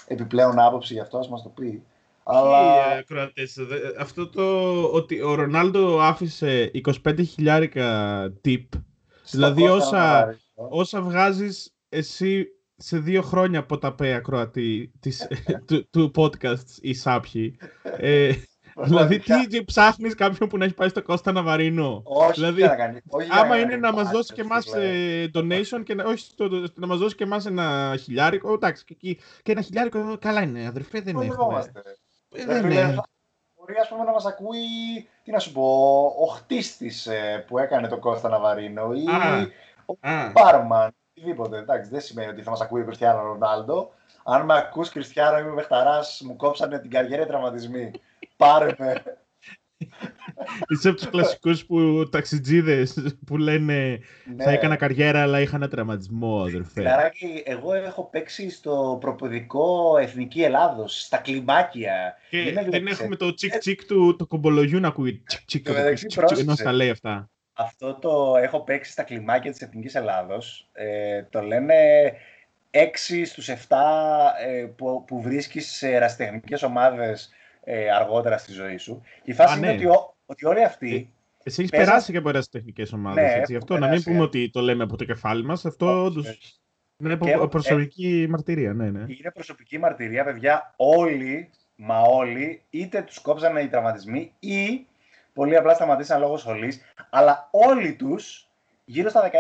[0.07, 1.83] επιπλέον άποψη γι' αυτό, ας μας το πει.
[2.23, 2.83] Αλλά...
[2.85, 3.59] ακροατές.
[3.99, 6.71] Αυτό το ότι ο Ρονάλντο άφησε
[7.05, 8.65] 25 χιλιάρικα tip,
[9.31, 15.29] δηλαδή όσα, όσα βγάζεις εσύ σε δύο χρόνια από τα πέα ακροατή της,
[15.67, 18.33] του, του podcast ή σάπιοι, ε,
[18.77, 23.01] δηλαδή, τι ψάχνεις κάποιον που να έχει πάει στο Κώστα Ναβαρίνο; Όχι, δηλαδή, να κάνει.
[23.09, 26.87] Όχι άμα είναι να μας δώσει και εμάς ε, donation και να, όχι, το, να
[26.87, 28.53] μας δώσει και εμάς ένα χιλιάρικο.
[28.53, 28.95] Εντάξει, και,
[29.43, 31.73] και ένα χιλιάρικο καλά είναι, αδερφέ, δεν έχουμε.
[32.35, 32.95] Ε, δεν είναι.
[33.57, 34.59] Μπορεί ας πούμε, να μας ακούει,
[35.25, 39.05] τι να σου πω, ο χτίστη ε, που έκανε τον Κώστα Ναβαρίνο ή
[39.87, 39.97] ο
[40.33, 40.95] Πάρμαν.
[41.17, 41.59] Οτιδήποτε.
[41.59, 43.91] Εντάξει, δεν σημαίνει ότι θα μας ακούει ο Κριστιανό Ρονάλντο.
[44.25, 47.91] Αν με ακούς Κριστιανό, είμαι Βεχταράς, μου κόψανε την καριέρα οι τραυματισμοί.
[48.37, 49.03] Πάρε με.
[50.69, 54.01] Είσαι από τους κλασικούς που ταξιτζίδες που λένε
[54.37, 54.45] ναι.
[54.45, 56.83] Θα έκανα καριέρα, αλλά είχα ένα τραυματισμό, αδερφέ.
[56.83, 62.17] Καράκι, εγώ έχω παίξει στο προποδικό Εθνική Ελλάδος, στα κλιμάκια.
[62.31, 65.69] Και δεν έχουμε το τσικ τσικ του το κομπολογιού να ακούει τσικ τσικ,
[66.39, 67.29] ενώ στα λέει αυτά.
[67.53, 70.69] Αυτό το έχω παίξει στα κλιμάκια της Εθνικής Ελλάδος.
[70.73, 71.75] Ε, το λένε
[72.71, 73.53] 6 στους 7
[74.47, 77.31] ε, που, που βρίσκεις σε ερασιτεχνικές ομάδες
[77.65, 79.03] ε, αργότερα στη ζωή σου.
[79.23, 79.89] Και η φάση είναι ναι.
[79.89, 80.95] ότι, ότι όλοι αυτοί.
[80.97, 81.07] Ε,
[81.45, 83.25] εσύ έχει περάσει και από τεχνικές ομάδες.
[83.25, 83.57] Ναι, έτσι.
[83.57, 85.65] Αυτό να μην πούμε ότι το λέμε από το κεφάλι μας.
[85.65, 86.59] Αυτό όντως.
[86.99, 88.73] Είναι και, προσωπική ε, μαρτυρία.
[88.73, 89.05] Ναι, ναι.
[89.07, 90.75] Είναι προσωπική μαρτυρία, παιδιά.
[90.77, 94.87] Όλοι, μα όλοι, είτε τους κόψανε οι τραυματισμοί ή
[95.33, 96.81] πολύ απλά σταματήσαν λόγω σχολής.
[97.11, 98.49] Αλλά όλοι τους,
[98.85, 99.31] γύρω στα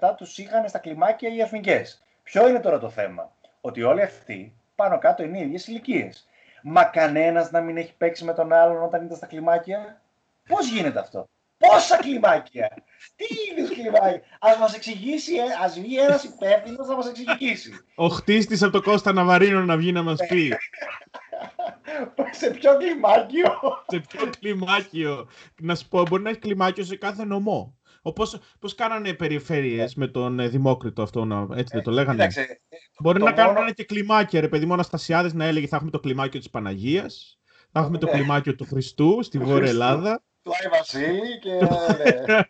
[0.00, 2.02] 16-17, τους είχαν στα κλιμάκια οι εθνικές.
[2.22, 6.28] Ποιο είναι τώρα το θέμα, Ότι όλοι αυτοί πάνω κάτω είναι οι ίδιες ηλικίες.
[6.66, 10.02] Μα κανένας να μην έχει παίξει με τον άλλον όταν ήταν στα κλιμάκια;
[10.48, 12.70] Πώς γίνεται αυτό; Πόσα κλιμάκια!
[13.16, 14.20] Τι είδους κλιμάκια!
[14.38, 17.72] Α μας εξηγήσει, ε, ας βγει ένας υπεύθυνος να μας εξηγήσει.
[17.94, 20.52] Ο χτίστης από το Κώστα Ναβαρίνο να βγει να μας πει.
[22.30, 23.50] σε ποιο κλιμάκιο;
[23.86, 25.28] σε ποιο κλιμάκιο;
[25.60, 27.74] Να σου πω, μπορεί να έχει κλιμάκιο σε κάθε νομό.
[28.06, 32.24] Όπως, πώς κάνανε περιφέρειες με τον ε, Δημόκριτο αυτό, να, έτσι δεν το ε, λέγανε;
[32.24, 32.28] Ε,
[32.98, 33.36] Μπορεί να μόνο...
[33.36, 37.38] κάνανε και κλιμάκια, ρε παιδί μου, Αναστασιάδες να έλεγε θα έχουμε το κλιμάκιο της Παναγίας,
[37.72, 38.12] θα έχουμε το ναι.
[38.12, 40.22] κλιμάκιο του Χριστού στη Βόρεια Ελλάδα.
[40.42, 41.58] Του Άι Βασίλη και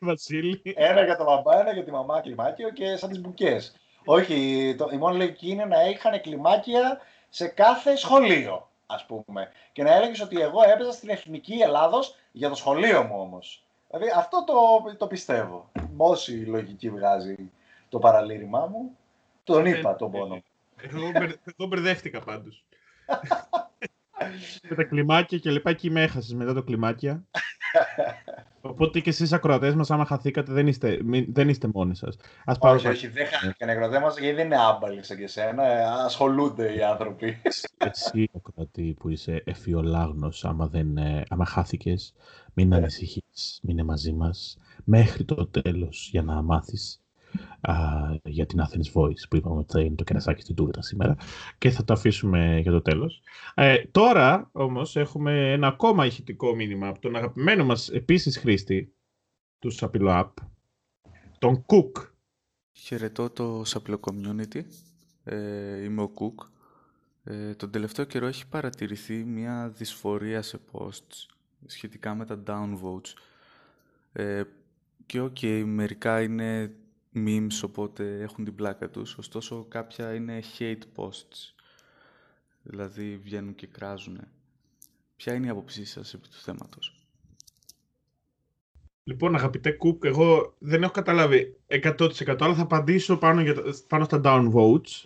[0.01, 0.63] Βασίλη.
[0.75, 3.77] ένα για το μπαμπά, ένα για τη μαμά κλιμάκιο και σαν τις μπουκές.
[4.05, 9.49] Όχι, το, η μόνη λογική είναι να είχαν κλιμάκια σε κάθε σχολείο, ας πούμε.
[9.73, 13.65] Και να έλεγες ότι εγώ έπαιζα στην Εθνική Ελλάδος για το σχολείο μου όμως.
[13.95, 15.71] Δηλαδή αυτό το, το πιστεύω.
[15.97, 17.51] Όση λογική βγάζει
[17.89, 18.97] το παραλήρημά μου,
[19.45, 20.43] τον είπα τον πόνο.
[21.57, 22.65] Εγώ μπερδεύτηκα πάντως.
[24.69, 27.25] Με τα κλιμάκια και λοιπά και με έχασες μετά το κλιμάκια.
[28.67, 32.17] Οπότε και εσείς ακροατές μας, άμα χαθήκατε, δεν είστε, δεν είστε μόνοι σας.
[32.59, 35.67] Όχι, όχι, δεν χάθηκαν οι ακροατέ μας γιατί δεν είναι άμπαλοι σαν και εσένα.
[35.67, 37.41] Ε, ασχολούνται οι άνθρωποι.
[37.79, 42.15] Εσύ, ακροατή που είσαι εφιολάγνος, άμα, δεν, ε, άμα χάθηκες,
[42.55, 42.77] μην ναι.
[42.77, 47.04] ανησυχείς, μείνε μαζί μας μέχρι το τέλος για να μάθεις
[48.23, 51.17] για την Athens Voice που είπαμε ότι θα είναι το κερασάκι στην τούρτα σήμερα
[51.59, 53.23] και θα το αφήσουμε για το τέλος.
[53.55, 58.95] Ε, τώρα όμως έχουμε ένα ακόμα ηχητικό μήνυμα από τον αγαπημένο μας επίσης χρήστη
[59.59, 60.33] του Σαπιλο App,
[61.39, 62.09] τον Cook.
[62.73, 64.63] Χαιρετώ το Σαπιλο Community.
[65.25, 66.47] Ε, είμαι ο Cook.
[67.25, 71.27] Ε, τον τελευταίο καιρό έχει παρατηρηθεί μια δυσφορία σε posts
[71.67, 73.13] σχετικά με τα downvotes.
[74.13, 74.43] Ε,
[75.07, 76.75] και οκ, μερικά είναι
[77.15, 79.19] memes, οπότε έχουν την πλάκα τους.
[79.19, 81.55] Ωστόσο, κάποια είναι hate posts.
[82.63, 84.21] Δηλαδή, βγαίνουν και κράζουν.
[85.17, 87.05] Ποια είναι η άποψή σας επί του θέματος;
[89.05, 93.55] Λοιπόν, αγαπητέ Κουκ, εγώ δεν έχω καταλάβει 100% αλλά θα απαντήσω πάνω, για,
[93.89, 95.05] πάνω στα downvotes,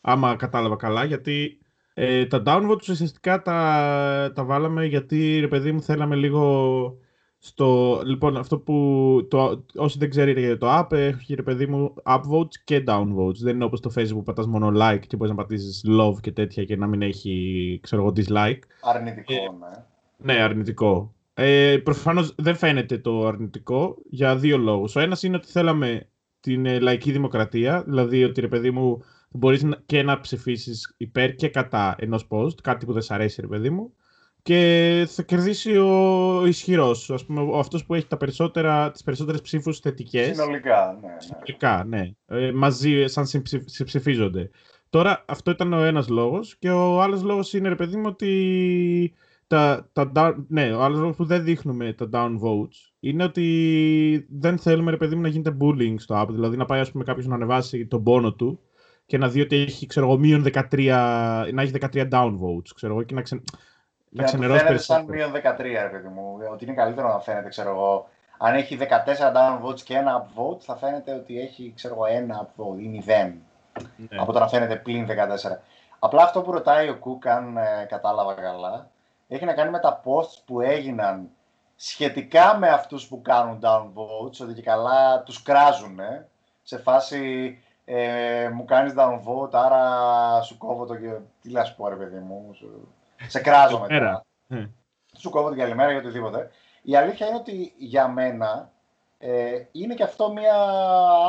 [0.00, 1.58] άμα κατάλαβα καλά, γιατί
[1.94, 6.98] ε, τα downvotes ουσιαστικά τα, τα βάλαμε γιατί, ρε παιδί μου, θέλαμε λίγο
[7.46, 11.94] Στο, λοιπόν, αυτό που το, όσοι δεν ξέρετε για το app, έχει ρε παιδί μου
[12.04, 13.36] upvotes και downvotes.
[13.42, 16.32] Δεν είναι όπως το facebook που πατάς μόνο like και μπορείς να πατήσεις love και
[16.32, 18.58] τέτοια και να μην έχει, ξέρω εγώ, dislike.
[18.80, 20.32] Αρνητικό, ε, ναι.
[20.32, 21.14] Ναι, αρνητικό.
[21.34, 24.96] Ε, προφανώς δεν φαίνεται το αρνητικό για δύο λόγους.
[24.96, 26.08] Ο ένας είναι ότι θέλαμε
[26.40, 31.48] την ε, λαϊκή δημοκρατία, δηλαδή ότι ρε παιδί μου μπορείς και να ψηφίσεις υπέρ και
[31.48, 33.92] κατά ενός post, κάτι που δεν σ' αρέσει ρε παιδί μου,
[34.44, 37.10] και θα κερδίσει ο ισχυρός.
[37.10, 40.26] Α πούμε, αυτός που έχει τα περισσότερα, τις περισσότερες ψήφους θετικές.
[40.26, 41.08] Συνολικά, ναι.
[41.08, 41.14] ναι.
[41.18, 42.10] Συνολικά, ναι.
[42.26, 43.26] Ε, μαζί, σαν
[43.64, 44.50] συμψηφίζονται.
[44.90, 49.14] Τώρα, αυτό ήταν ο ένας λόγος και ο άλλος λόγος είναι, ρε παιδί μου, ότι
[49.46, 54.58] τα, τα, ναι, ο άλλος λόγος που δεν δείχνουμε τα down votes είναι ότι δεν
[54.58, 56.28] θέλουμε, ρε παιδί μου, να γίνεται bullying στο app.
[56.30, 58.60] Δηλαδή, να πάει, ας πούμε, κάποιος να ανεβάσει τον πόνο του
[59.06, 62.92] και να δει ότι έχει, ξέρω εγώ, μείον 13, να έχει 13 down votes, ξέρω
[62.92, 63.42] εγώ, και να ξε
[64.16, 65.06] να ξενερώσει περισσότερο.
[65.06, 66.38] σαν μείον 13, ρε παιδί μου.
[66.52, 68.08] Ότι είναι καλύτερο να φαίνεται, ξέρω εγώ.
[68.38, 68.84] Αν έχει 14
[69.34, 73.32] down votes και ένα upvote, θα φαίνεται ότι έχει, ξέρω εγώ, ένα upvote ή 0.
[73.96, 74.20] Ναι.
[74.20, 75.10] Από το να φαίνεται πλην 14.
[75.98, 78.90] Απλά αυτό που ρωτάει ο Κουκ, αν ε, κατάλαβα καλά,
[79.28, 81.28] έχει να κάνει με τα posts που έγιναν
[81.76, 85.98] σχετικά με αυτούς που κάνουν downvotes, ότι και καλά τους κράζουν,
[86.62, 90.94] σε φάση ε, μου κάνεις downvote, άρα σου κόβω το...
[91.40, 92.56] Τι να σου πω ρε παιδί μου,
[93.28, 94.24] σε κράζω μετά.
[94.50, 94.68] Mm.
[95.18, 96.50] Σου κόβω την καλημέρα ή οτιδήποτε.
[96.82, 98.72] Η αλήθεια είναι ότι για μένα
[99.18, 100.54] ε, είναι και αυτό μια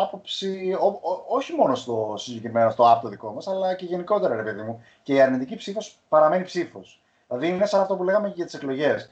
[0.01, 4.43] άποψη, ό, όχι μόνο στο συγκεκριμένο, στο app το δικό μας, αλλά και γενικότερα, ρε
[4.43, 4.83] παιδί μου.
[5.03, 7.01] Και η αρνητική ψήφος παραμένει ψήφος.
[7.27, 9.09] Δηλαδή είναι σαν αυτό που λέγαμε και για τις εκλογές.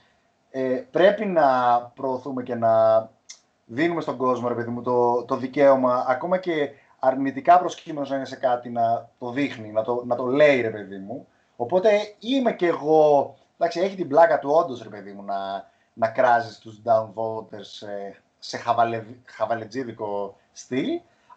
[0.51, 3.09] Ε, πρέπει να προωθούμε και να
[3.65, 6.69] δίνουμε στον κόσμο, ρε παιδί μου, το, το δικαίωμα, ακόμα και
[6.99, 10.69] αρνητικά προσκύμενος να είναι σε κάτι, να το δείχνει, να το, να το λέει, ρε
[10.69, 11.27] παιδί μου,
[11.63, 13.35] Οπότε είμαι κι εγώ.
[13.57, 18.21] Εντάξει, έχει την πλάκα του όντως, ρε παιδί μου, να, να κράζεις τους downvoters σε,
[18.39, 20.87] σε χαβαλε, χαβαλετζίδικο στυλ,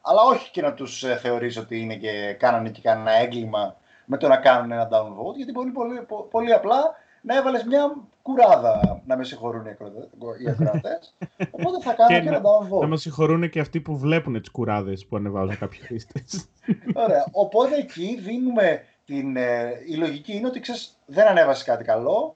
[0.02, 4.16] αλλά όχι και να τους ε, θεωρείς ότι είναι και κάνανε και κανένα έγκλημα με
[4.16, 9.16] το να κάνουν ένα downvote, γιατί πολύ, πολύ, πολύ απλά να έβαλες μια κουράδα να
[9.16, 11.14] με συγχωρούν οι ακροατές.
[11.56, 12.80] Οπότε θα κάνω και, και ένα downvote.
[12.80, 16.48] Να με συγχωρούν και αυτοί που βλέπουν τις κουράδες που ανεβάζουν κάποιοι χρήστες.
[16.94, 17.26] Ωραία.
[17.30, 22.34] Οπότε εκεί δίνουμε την, ε, η λογική είναι ότι ξέρεις, δεν ανέβασε κάτι καλό,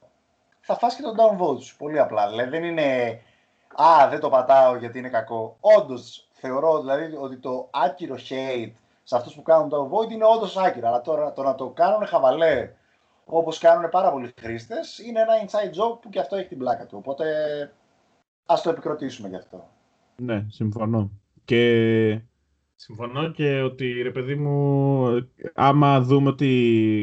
[0.60, 1.76] θα φας και τον downvote σου.
[1.76, 2.28] Πολύ απλά.
[2.28, 3.20] Δηλαδή δεν είναι
[3.74, 5.56] «Α, δεν το πατάω γιατί είναι κακό».
[5.60, 10.88] Όντως θεωρώ δηλαδή ότι το άκυρο hate σε αυτούς που κάνουν downvote είναι όντως άκυρο.
[10.88, 12.72] Αλλά τώρα το να το κάνουν χαβαλέ
[13.24, 16.86] όπως κάνουν πάρα πολλοί χρήστες είναι ένα inside job που και αυτό έχει την πλάκα
[16.86, 16.96] του.
[16.98, 17.24] Οπότε
[18.46, 19.68] ας το επικροτήσουμε γι' αυτό.
[20.16, 21.10] Ναι, συμφωνώ.
[21.44, 22.20] Και
[22.82, 26.46] Συμφωνώ και ότι, ρε παιδί μου, άμα δούμε ότι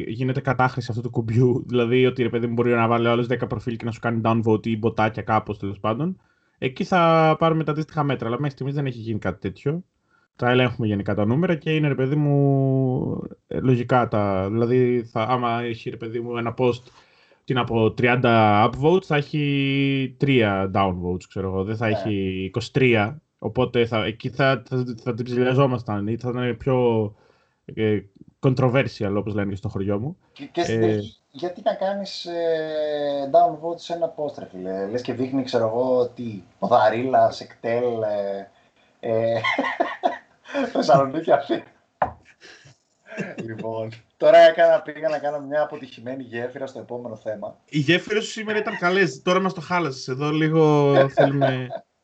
[0.07, 3.47] γίνεται κατάχρηση αυτού του κουμπιού, δηλαδή ότι, ρε παιδί μου, μπορεί να βάλει άλλες 10
[3.47, 6.21] προφίλ και να σου κάνει downvote ή μποτάκια κάπως, τέλος πάντων,
[6.57, 8.27] εκεί θα πάρουμε τα αντίστοιχα μέτρα.
[8.27, 9.83] Αλλά μέχρι στιγμής δεν έχει γίνει κάτι τέτοιο.
[10.35, 14.49] Τα ελέγχουμε γενικά τα νούμερα και είναι, ρε παιδί μου, ε, λογικά τα...
[14.49, 16.81] Δηλαδή, θα, άμα έχει, ρε παιδί μου, ένα post
[17.43, 18.21] τι να πω, 30
[18.69, 21.63] upvotes, θα έχει 3 downvotes, ξέρω εγώ.
[21.63, 21.93] Δεν θα ναι.
[21.93, 27.15] έχει 23 Οπότε θα, εκεί θα, θα, θα την ψηλιαζόμασταν ή θα ήταν πιο
[27.65, 27.99] ε,
[28.39, 30.17] controversial, όπως λένε και στο χωριό μου.
[30.31, 30.99] Και, και ε,
[31.31, 34.87] γιατί να κάνεις ε, downvote σε ένα post, ρε φίλε.
[34.87, 38.49] Λες και δείχνει, ξέρω εγώ, τι, ποδαρίλα, σεκτέλ, ε,
[38.99, 39.39] ε,
[40.73, 41.63] Θεσσαλονίκη αυτή.
[43.43, 47.57] λοιπόν, τώρα έκανα, πήγα να κάνω μια αποτυχημένη γέφυρα στο επόμενο θέμα.
[47.69, 50.07] Οι γέφυρες σου σήμερα ήταν καλές, τώρα μας το χάλασες.
[50.07, 51.67] Εδώ λίγο θέλουμε...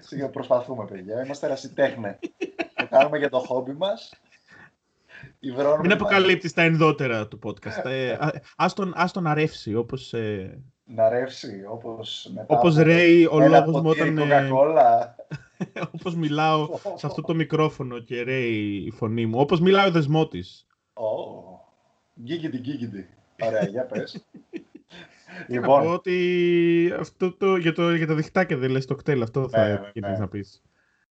[0.00, 1.24] Σίγουρα προσπαθούμε, παιδιά.
[1.24, 2.18] Είμαστε ερασιτέχνε.
[2.74, 4.12] το κάνουμε για το χόμπι μας.
[5.82, 7.84] Μην αποκαλύπτεις τα ενδότερα του podcast.
[7.84, 8.16] ε,
[8.56, 10.14] ας, τον, ας τον αρεύσει, όπως...
[10.14, 10.62] Ε...
[10.84, 14.18] Να ρεύσει, όπως μετά όπως ρέει ο λόγος μου όταν...
[14.18, 14.48] Ε,
[15.94, 19.40] όπως μιλάω σε αυτό το μικρόφωνο και ρέει η φωνή μου.
[19.40, 20.66] Όπως μιλάει ο δεσμότης.
[20.94, 21.58] Oh.
[22.22, 23.08] Γκίγκιντι, γκίγκιντι.
[23.42, 24.24] Ωραία, για πες.
[25.48, 25.78] Λοιπόν.
[25.78, 29.48] Να πω ότι αυτό το, για, το, για τα διχτάκια δεν λες το κτέλ, αυτό
[29.48, 30.16] θα ναι, ναι.
[30.18, 30.62] να πεις.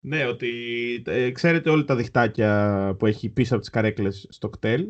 [0.01, 0.51] Ναι, ότι
[1.07, 4.89] ε, ξέρετε όλα τα διχτάκια που έχει πίσω από τις καρέκλες στο κτέλ.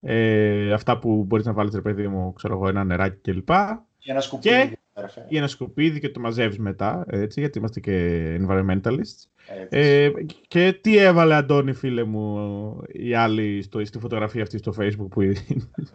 [0.00, 3.50] Ε, αυτά που μπορείς να βάλεις, ρε παιδί μου, ξέρω εγώ, ένα νεράκι κλπ.
[4.02, 4.68] Για ένα σκουπίδι.
[4.68, 4.78] Και,
[5.28, 9.26] για ένα σκουπίδι και το μαζεύεις μετά, έτσι, γιατί είμαστε και environmentalists.
[9.68, 10.10] Ε,
[10.48, 15.20] και τι έβαλε, Αντώνη, φίλε μου, οι άλλοι στο, στη φωτογραφία αυτή στο facebook που
[15.20, 15.44] είναι;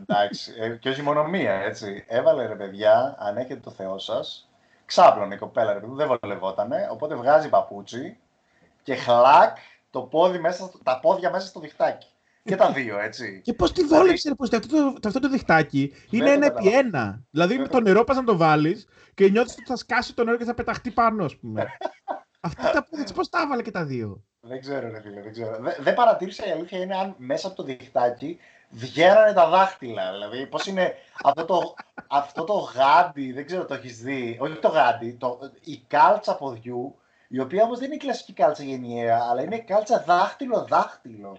[0.07, 2.05] Εντάξει, ε, και όχι μόνο μία, έτσι.
[2.07, 4.49] Έβαλε, ρε παιδιά, αν έχετε το Θεό σας,
[4.85, 8.17] ξάπλωνε η κοπέλα, ρε παιδί, δεν βολευότανε, οπότε βγάζει παπούτσι
[8.83, 9.57] και χλακ
[9.89, 12.07] το πόδι μέσα, τα πόδια μέσα στο διχτάκι.
[12.47, 13.41] Και τα δύο, έτσι.
[13.43, 17.21] Και πώς τη βόλεψε, πώς αυτό, το, αυτό το διχτάκι είναι ένα επί ένα.
[17.31, 20.37] Δηλαδή με το νερό πας να το βάλεις και νιώθεις ότι θα σκάσει το νερό
[20.37, 21.67] και θα πεταχτεί πάνω, ας πούμε.
[22.39, 24.23] Αυτά τα πόδια πώς τα έβαλε και τα δύο.
[24.39, 25.59] Δεν ξέρω, ρε φίλε, δεν ξέρω.
[25.79, 28.39] Δεν, παρατήρησα η αλήθεια είναι αν μέσα από το διχτάκι
[28.69, 30.11] βγαίνανε τα δάχτυλα.
[30.11, 30.93] Δηλαδή, πώς είναι
[31.23, 31.73] αυτό το,
[32.07, 34.37] αυτό το γάντι, δεν ξέρω το έχεις δει.
[34.39, 36.95] Όχι το γάντι, το, η κάλτσα ποδιού
[37.27, 41.37] η οποία όμως δεν είναι κλασική κάλτσα γενιαία, αλλά είναι κάλτσα δάχτυλο-δάχτυλο.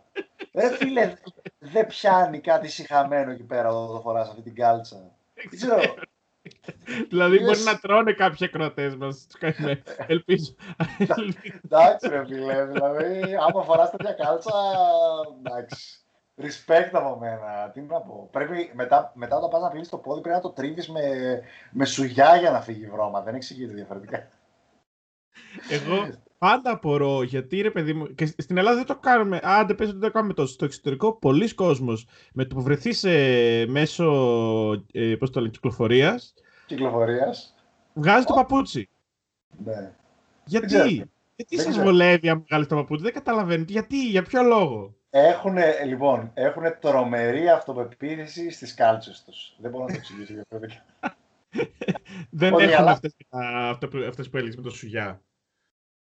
[0.55, 1.15] Ρε φίλε,
[1.59, 5.11] δεν πιάνει κάτι συχαμένο εκεί πέρα όταν το φοράς αυτή την κάλτσα.
[5.57, 5.95] ξέρω.
[7.09, 9.27] Δηλαδή μπορεί να τρώνε κάποιοι ακροατές μας.
[10.07, 10.55] Ελπίζω.
[11.65, 12.65] Εντάξει, ρε φίλε.
[12.65, 14.53] Δηλαδή, άμα φοράς τέτοια κάλτσα.
[15.39, 16.01] Εντάξει.
[16.41, 17.71] Respect από μένα.
[17.73, 18.29] Τι να πω.
[18.33, 21.01] Πρέπει, μετά, μετά όταν πας να πλύνει το πόδι, πρέπει να το τρίβεις με,
[21.71, 23.21] με σουγιά για να φύγει βρώμα.
[23.21, 24.29] Δεν εξηγείται διαφορετικά.
[25.71, 26.09] Εγώ
[26.39, 28.15] πάντα απορώ γιατί ρε παιδί μου.
[28.15, 29.41] Και στην Ελλάδα δεν το κάνουμε.
[29.43, 30.53] Άντε, πες ότι δεν το κάνουμε τόσο.
[30.53, 33.11] Στο εξωτερικό, πολλοί κόσμος με το που βρεθεί σε
[33.67, 34.05] μέσω
[34.93, 36.35] ε, πώς το λένε, κυκλοφορίας,
[36.67, 37.55] κυκλοφορίας,
[37.95, 38.89] βγάζει το παπούτσι.
[39.65, 39.93] Ναι.
[40.45, 43.65] Γιατί, γιατί σας βολεύει αν βγάλει το παπούτσι, δεν καταλαβαίνω.
[43.69, 49.55] Γιατί, για ποιο λόγο; Έχουν, λοιπόν, έχουν τρομερή αυτοπεποίθηση στις κάλτσες τους.
[49.59, 50.85] Δεν μπορώ να το εξηγήσω διαφορετικά.
[52.31, 52.91] Δεν έχουν αλλά...
[52.91, 53.17] αυτές,
[54.09, 55.23] αυτές που έλεγες με το σουγιά.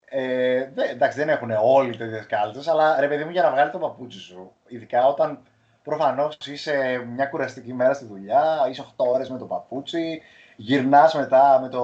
[0.09, 3.71] Ε, δε, εντάξει, δεν έχουν όλοι τέτοιες κάλτσε, αλλά ρε παιδί μου, για να βγάλει
[3.71, 5.41] το παπούτσι σου, ειδικά όταν
[5.83, 10.21] προφανώς είσαι μια κουραστική μέρα στη δουλειά, είσαι 8 ώρες με το παπούτσι,
[10.55, 11.83] γυρνάς μετά με το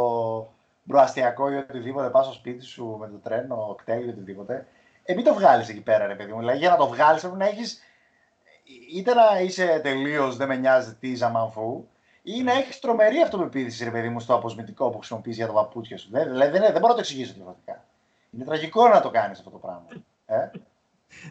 [0.87, 4.67] προαστιακό ή οτιδήποτε, πας στο σπίτι σου με το τρένο, κτέλ ή οτιδήποτε.
[5.03, 6.39] Ε, μην το βγάλεις εκεί πέρα, ρε παιδί μου.
[6.39, 7.81] Δηλαδή, για να το βγάλεις πρέπει να έχεις
[8.93, 11.85] είτε να είσαι τελείως δεν με νοιάζει τι ζαμανφού,
[12.23, 15.97] ή να έχεις τρομερή αυτοπεποίθηση, ρε παιδί μου, στο αποσμητικό που χρησιμοποιείς για το παπούτσια
[15.97, 16.07] σου.
[16.11, 17.85] Δεν, δεν, δεν, δεν μπορώ να το εξηγήσω διαφορετικά.
[18.31, 19.85] Είναι τραγικό να το κάνεις αυτό το πράγμα.
[20.25, 20.51] Ε;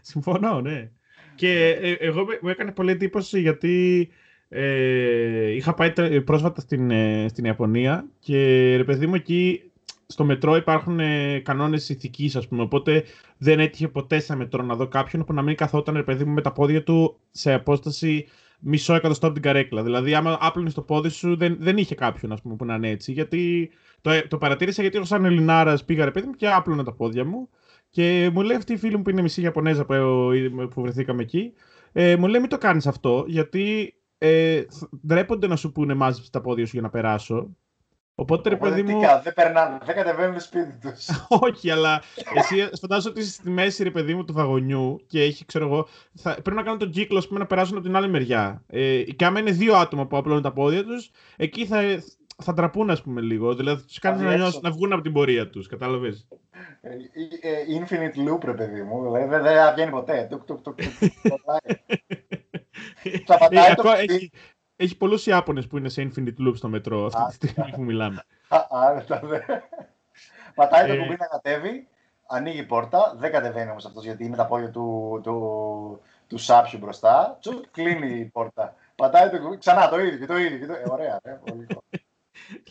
[0.00, 0.90] Συμφωνώ, ναι.
[1.34, 4.08] Και ε, εγώ μου έκανε πολύ εντύπωση γιατί
[4.48, 8.36] ε, είχα πάει πρόσφατα στην, ε, στην Ιαπωνία και
[8.76, 9.72] ρε παιδί μου εκεί
[10.06, 12.62] στο μετρό υπάρχουν ε, κανόνες ηθικής, ας πούμε.
[12.62, 13.04] Οπότε
[13.38, 16.32] δεν έτυχε ποτέ στα μετρό να δω κάποιον που να μην καθόταν, ρε παιδί μου,
[16.32, 18.26] με τα πόδια του σε απόσταση
[18.62, 19.82] μισό εκατοστό από την καρέκλα.
[19.82, 22.90] Δηλαδή, άμα άπλωνε το πόδι σου, δεν, δεν είχε κάποιον ας πούμε, που να είναι
[22.90, 23.12] έτσι.
[23.12, 26.92] Γιατί το, το παρατήρησα γιατί εγώ, σαν Ελληνάρας, πήγα ρε παιδί μου και άπλωνα τα
[26.92, 27.48] πόδια μου.
[27.90, 29.94] Και μου λέει αυτή η φίλη μου που είναι μισή Ιαπωνέζα που,
[30.70, 31.52] που βρεθήκαμε εκεί,
[31.92, 34.62] ε, μου λέει μην το κάνεις αυτό, γιατί ε,
[35.06, 37.56] ντρέπονται να σου πούνε μάζεψε τα πόδια σου για να περάσω.
[38.22, 39.00] Οπότε, ρε παιδί μου.
[39.22, 41.08] Δεν περνάνε, δεν κατεβαίνουν σπίτι τους.
[41.46, 42.02] Όχι, αλλά
[42.34, 45.88] εσύ φαντάζομαι ότι είσαι στη μέση, ρε παιδί μου, του βαγονιού και έχει, ξέρω εγώ.
[46.14, 48.62] Θα, πρέπει να κάνουν τον κύκλο, πούμε, να περάσουν από την άλλη μεριά.
[48.66, 52.02] Ε, και άμα είναι δύο άτομα που απλώνουν τα πόδια τους, εκεί θα,
[52.42, 53.54] θα τραπούν, ας πούμε, λίγο.
[53.54, 55.66] Δηλαδή θα τους κάνεις να, να βγουν από την πορεία τους.
[55.66, 56.26] Κατάλαβες;
[56.80, 56.90] Ε,
[57.48, 59.02] ε, infinite loop, ρε παιδί μου.
[59.02, 60.28] Δηλαδή δεν θα βγαίνει ποτέ.
[63.26, 63.82] Θα πατάει το
[64.76, 68.24] έχει πολλούς Ιάπωνες που είναι σε Infinite Loop στο μετρό αυτή τη στιγμή που μιλάμε.
[68.70, 69.38] Άρετα, δε.
[70.54, 70.96] Πατάει το ε.
[70.96, 71.88] κουμπί να κατέβει,
[72.26, 73.14] ανοίγει η πόρτα.
[73.18, 77.38] Δεν κατεβαίνει όμως αυτός γιατί είναι τα πόδια του, του, του σάπιου μπροστά.
[77.40, 78.74] Τσου, κλείνει η πόρτα.
[78.94, 80.58] Πατάει το κουμπί, ξανά το ίδιο και το ίδιο.
[80.58, 80.72] Και το...
[80.72, 81.66] Ε, ωραία, ε, πολύ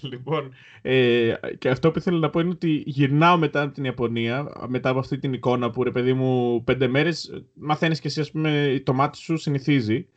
[0.02, 4.52] Λοιπόν, ε, και αυτό που ήθελα να πω είναι ότι γυρνάω μετά από την Ιαπωνία,
[4.68, 8.32] μετά από αυτή την εικόνα που ρε παιδί μου πέντε μέρες μαθαίνεις και εσύ ας
[8.32, 10.08] πούμε το μάτι σου συνηθίζει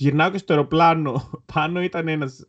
[0.00, 1.30] γυρνάω και στο αεροπλάνο.
[1.54, 2.46] Πάνω ήταν ένας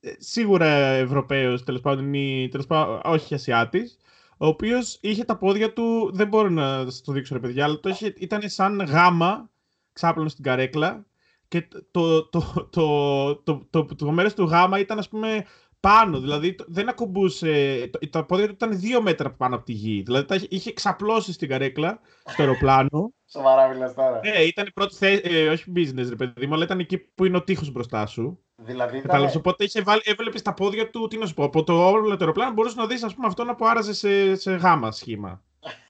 [0.00, 3.96] ε, σίγουρα Ευρωπαίος, τέλος πάντων, ή, τέλος πάντων, όχι Ασιάτης,
[4.36, 6.10] ο οποίος είχε τα πόδια του.
[6.14, 9.50] Δεν μπορώ να σας το δείξω, ρε παιδιά, αλλά το είχε, ήταν σαν γάμα
[9.92, 11.06] ξάπλωνο στην καρέκλα.
[11.48, 12.40] Και το, το,
[12.70, 15.44] το, το, το, το, το μέρος του γάμα ήταν, ας πούμε,
[15.86, 16.20] πάνω.
[16.20, 17.90] Δηλαδή δεν ακουμπούσε.
[18.10, 20.02] Τα πόδια του ήταν δύο μέτρα πάνω από τη γη.
[20.02, 23.12] Δηλαδή τα είχε ξαπλώσει στην καρέκλα, στο αεροπλάνο.
[23.34, 24.20] Σοβαρά μιλάς τώρα.
[24.24, 25.20] Ναι, ήταν η πρώτη θέση.
[25.24, 28.44] Ε, όχι business, ρε παιδί μου, αλλά ήταν εκεί που είναι ο τείχος μπροστά σου.
[28.56, 28.98] Δηλαδή.
[28.98, 29.30] Ήταν...
[29.36, 31.06] Οπότε είχε βάλει, έβλεπες τα πόδια του.
[31.06, 33.66] Τι να σου πω, από το όλο το αεροπλάνο μπορούσες να δεις αυτό να που
[33.66, 35.42] άραζε σε, σε γάμα σχήμα.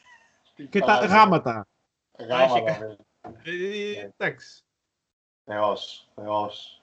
[0.71, 1.67] και τα γάματα.
[2.29, 2.97] Γάματα,
[3.43, 4.63] ε, Εντάξει.
[5.45, 6.81] Θεός, θεός.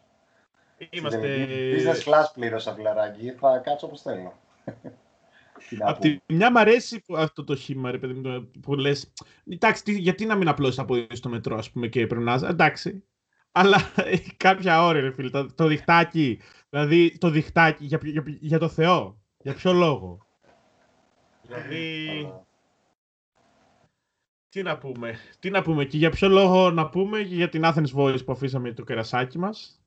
[0.90, 1.48] Είμαστε...
[1.50, 4.40] Business class πλήρωσα φιλαράκι, θα κάτσω όπως θέλω.
[5.80, 9.14] Απ' τη μια μ' αρέσει αυτό το χήμα, ρε παιδί μου, που λες,
[9.50, 13.04] εντάξει, γιατί να μην απλώσεις από στο μετρό, ας πούμε, και περνάς, εντάξει.
[13.52, 13.78] Αλλά
[14.38, 19.22] κάποια ώρα, ρε φίλε, το, το διχτάκι, δηλαδή το διχτάκι, για, για, για το Θεό,
[19.38, 20.26] για ποιο λόγο.
[21.42, 22.34] Δηλαδή...
[24.50, 27.62] Τι να πούμε, τι να πούμε και για ποιο λόγο να πούμε και για την
[27.66, 29.83] Athens Voice που αφήσαμε το κερασάκι μας.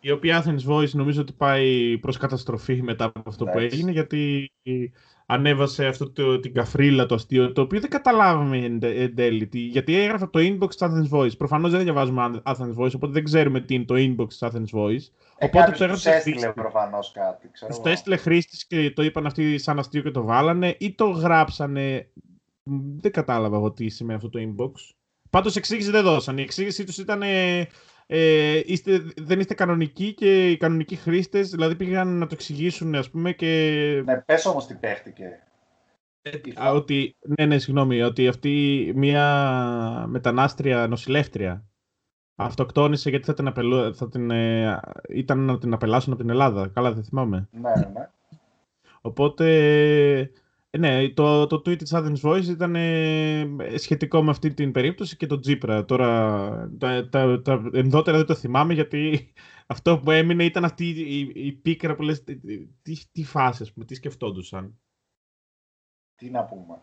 [0.00, 4.50] Η οποία Athens Voice νομίζω ότι πάει προς καταστροφή μετά από αυτό που έγινε, γιατί
[5.26, 9.48] ανέβασε αυτό το, την καφρίλα το αστείο, το οποίο δεν καταλάβαμε εν, εν τέλει.
[9.52, 11.36] Γιατί έγραφε το inbox της Athens Voice.
[11.38, 15.02] Προφανώς δεν διαβάζουμε Athens Voice, οπότε δεν ξέρουμε τι είναι το inbox της Athens Voice.
[15.38, 17.48] Ε, οπότε το έγραψε έστειλε προφανώς κάτι.
[17.52, 21.08] Ξέρω το έστειλε χρήστη και το είπαν αυτοί σαν αστείο και το βάλανε ή το
[21.08, 22.08] γράψανε.
[22.96, 24.72] Δεν κατάλαβα εγώ τι σημαίνει αυτό το inbox.
[25.30, 26.38] Πάντως εξήγηση δεν δώσαν.
[26.38, 27.22] Η εξήγησή τους ήταν
[28.06, 33.10] ε, είστε, δεν είστε κανονικοί και οι κανονικοί χρήστες, δηλαδή πήγαν να το εξηγήσουν, ας
[33.10, 33.32] πούμε.
[33.32, 34.02] Και...
[34.04, 35.40] Ναι, πες όμως τι παίχτηκε.
[36.22, 41.64] Ε, ότι, ναι, ναι, συγγνώμη, ότι αυτή μια μετανάστρια νοσηλεύτρια
[42.36, 46.68] αυτοκτόνησε γιατί θα την, απελού, θα την ε, ήταν να την απελάσουν από την Ελλάδα.
[46.68, 47.48] Καλά, δεν θυμάμαι.
[47.50, 47.90] Ναι, ναι.
[47.92, 48.08] ναι.
[49.00, 49.46] Οπότε
[50.18, 50.30] ε,
[50.78, 55.26] ναι, το, το tweet της Athens Voice ήταν ε, σχετικό με αυτή την περίπτωση και
[55.26, 55.84] το Τζίπρα.
[55.84, 59.32] Τώρα, τα, τα, τα ενδότερα δεν το θυμάμαι γιατί
[59.66, 62.24] αυτό που έμεινε ήταν αυτή η, η πίκρα που λες,
[62.82, 64.78] τι, τι φάση, ας πούμε, τι σκεφτόντουσαν.
[66.16, 66.80] Τι να πούμε.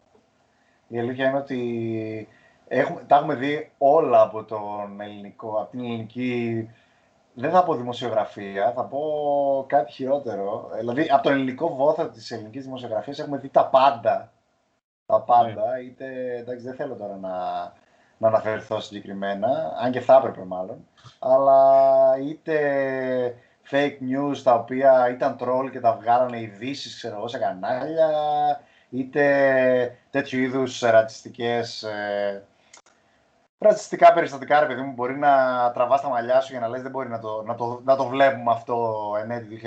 [0.87, 2.27] Η αλήθεια είναι ότι
[2.67, 6.67] έχουμε, τα έχουμε δει όλα από τον ελληνικό, από την ελληνική
[7.33, 8.99] δεν θα πω δημοσιογραφία, θα πω
[9.67, 10.69] κάτι χειρότερο.
[10.79, 14.31] Δηλαδή, από τον ελληνικό βόθρο της ελληνικής δημοσιογραφίας έχουμε δει τα πάντα.
[15.05, 15.79] Τα πάντα, ναι.
[15.79, 17.31] είτε, εντάξει, δεν θέλω τώρα να,
[18.17, 20.87] να αναφερθώ συγκεκριμένα, αν και θα έπρεπε μάλλον,
[21.19, 23.35] αλλά είτε
[23.71, 28.09] fake news τα οποία ήταν troll και τα βγάλανε ειδήσεις, ξέρω εγώ, σε κανάλια,
[28.89, 32.43] είτε τέτοιου είδους ρατσιστικές ε,
[33.63, 35.31] ρατσιστικά περιστατικά, ρε παιδί μου, μπορεί να
[35.71, 38.05] τραβάς τα μαλλιά σου για να λες δεν μπορεί να το, να το, να το
[38.05, 39.61] βλέπουμε αυτό εν έτη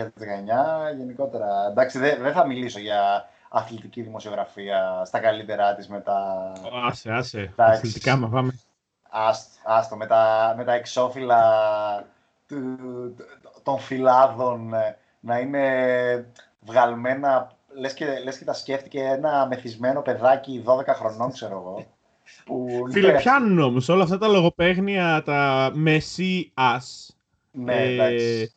[0.93, 0.97] 2019.
[0.97, 6.53] Γενικότερα, εντάξει, δεν δε θα μιλήσω για αθλητική δημοσιογραφία στα καλύτερά της με τα...
[6.89, 8.59] Άσε, άσε, τα αθλητικά μα πάμε.
[9.65, 11.41] Άστο, με τα, με τα εξώφυλλα
[12.47, 12.57] του,
[13.63, 20.65] των φυλάδων ε, να είναι βγαλμένα, λες και, λες και τα σκέφτηκε ένα μεθυσμένο παιδάκι
[20.67, 21.87] 12 χρονών, ξέρω εγώ.
[22.45, 23.19] Που, Φίλε, ναι.
[23.19, 27.17] πιάνουν όμως όλα αυτά τα λογοπαίγνια, τα μεσή ας.
[27.51, 28.51] Ναι, ε, εντάξει.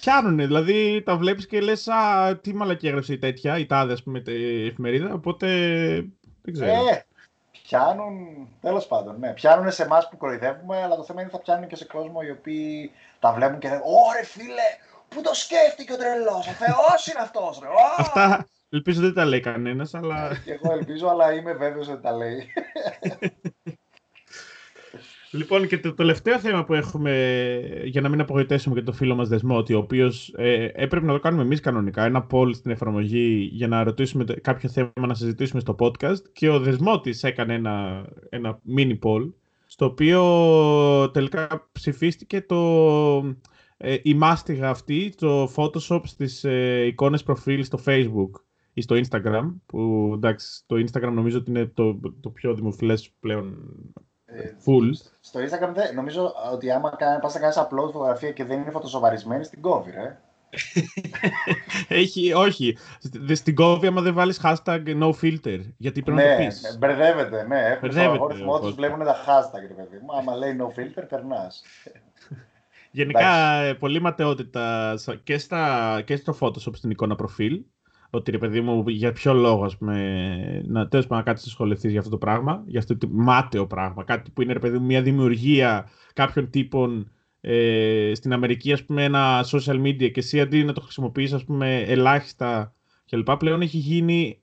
[0.00, 4.02] Πιάνουν, δηλαδή τα βλέπεις και λες, Α, τι μαλακή έγραψε η τέτοια, η τάδε, ας
[4.02, 5.12] πούμε, η εφημερίδα.
[5.12, 5.46] Οπότε
[6.42, 6.70] δεν ξέρω.
[6.70, 7.04] Ε,
[7.62, 9.32] πιάνουν, τέλος πάντων, ναι.
[9.32, 12.20] Πιάνουν σε εμάς που κοροϊδεύουμε, αλλά το θέμα είναι ότι θα πιάνουν και σε κόσμο
[12.26, 12.90] οι οποίοι
[13.20, 14.68] τα βλέπουν και λένε Ωρε φίλε,
[15.08, 17.68] πού το σκέφτηκε ο τρελός, ο Θεός είναι αυτός, ρε.
[17.98, 20.36] Αυτά, Ελπίζω δεν τα λέει κανένας, αλλά.
[20.44, 22.42] Και εγώ ελπίζω, αλλά είμαι βέβαιος ότι τα λέει.
[25.30, 27.12] Λοιπόν, και το τελευταίο θέμα που έχουμε,
[27.84, 31.18] για να μην απογοητεύσουμε και το φίλο μας Δεσμότη, ο οποίος ε, έπρεπε να το
[31.18, 35.76] κάνουμε εμείς κανονικά, ένα poll στην εφαρμογή για να ρωτήσουμε κάποιο θέμα να συζητήσουμε στο
[35.78, 36.22] podcast.
[36.32, 39.32] Και ο Δεσμότης έκανε ένα, ένα mini poll,
[39.66, 42.58] στο οποίο τελικά ψηφίστηκε το,
[43.76, 48.30] ε, η μάστιγα αυτή, το Photoshop στις ε, εικόνες προφίλ στο Facebook
[48.74, 53.56] ή στο Instagram, που εντάξει, το Instagram νομίζω ότι είναι το, το πιο δημοφιλές πλέον
[54.24, 54.90] ε, full.
[55.20, 59.44] Στο Instagram δεν, νομίζω ότι άμα πας να κάνεις upload φωτογραφία και δεν είναι φωτοσοβαρισμένη,
[59.44, 60.18] στην κόβει, ρε.
[61.88, 62.76] Έχει, όχι.
[63.32, 65.60] Στην κόβει άμα δεν βάλεις hashtag no filter.
[65.76, 66.62] Γιατί πρέπει ναι, να το πεις.
[66.62, 67.60] Ναι, μπερδεύεται, ναι.
[67.60, 70.16] Έχουν στο αλγόριθμό τους βλέπουν τα hashtag, ρε παιδί μου.
[70.18, 71.62] Άμα λέει no filter, περνάς.
[72.90, 77.62] Γενικά, πολύ ματαιότητα και, στα, και στο Photoshop στην εικόνα προφίλ
[78.16, 81.90] ότι ρε παιδί μου, για ποιο λόγο ας πούμε, να τέλος πάντων να κάτσεις ασχοληθείς
[81.90, 84.04] για αυτό το πράγμα, για αυτό το μάταιο πράγμα.
[84.04, 87.10] Κάτι που είναι ρε παιδί μου, μια δημιουργία κάποιων τύπων
[87.40, 91.44] ε, στην Αμερική, ας πούμε, ένα social media και εσύ αντί να το χρησιμοποιείς ας
[91.44, 92.74] πούμε, ελάχιστα
[93.06, 93.30] κλπ.
[93.36, 94.42] Πλέον έχει γίνει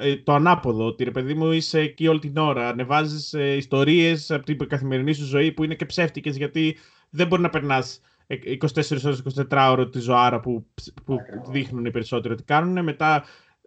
[0.00, 4.30] ε, το ανάποδο, ότι ρε παιδί μου είσαι εκεί όλη την ώρα, ανεβάζεις ε, ιστορίες
[4.30, 6.76] από την καθημερινή σου ζωή που είναι και ψεύτικες γιατί
[7.10, 10.66] δεν μπορεί να περνάς 24 ώρες, 24 ώρες τη ζωάρα που,
[11.04, 11.16] που
[11.50, 12.84] δείχνουν οι περισσότεροι ότι κάνουν.
[12.84, 13.24] Μετά,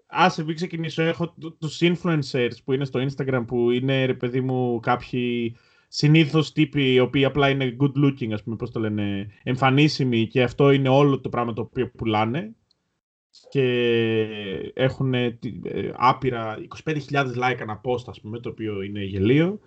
[0.08, 4.80] άσε μην ξεκινήσω, έχω τους influencers που είναι στο Instagram που είναι, ρε παιδί μου,
[4.80, 5.56] κάποιοι
[5.88, 10.44] συνήθως τύποι οι οποίοι απλά είναι good looking, ας πούμε, πώς το λένε, εμφανίσιμοι και
[10.44, 12.56] αυτό είναι όλο το πράγμα το οποίο πουλάνε
[13.50, 13.62] και
[14.74, 15.40] έχουν ε,
[15.94, 19.60] άπειρα 25.000 like ανά post, ας πούμε, το οποίο είναι γελίο.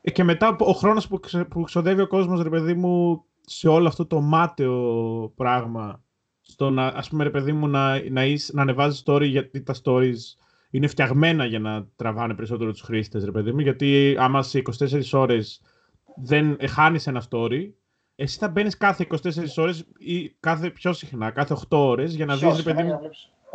[0.00, 3.88] Ε, και μετά ο χρόνος που, που ξοδεύει ο κόσμος, ρε παιδί μου, σε όλο
[3.88, 6.02] αυτό το μάταιο πράγμα
[6.40, 9.74] στο να, ας πούμε, ρε παιδί μου, να, να, είσαι, να ανεβάζεις story γιατί τα
[9.84, 10.16] stories
[10.70, 15.02] είναι φτιαγμένα για να τραβάνε περισσότερο τους χρήστες, ρε παιδί μου, γιατί άμα σε 24
[15.12, 15.60] ώρες
[16.16, 17.70] δεν ε, χάνεις ένα story,
[18.14, 19.18] εσύ θα μπαίνεις κάθε 24
[19.56, 23.00] ώρες ή κάθε πιο συχνά, κάθε 8 ώρες για να δεις, ρε παιδί μου,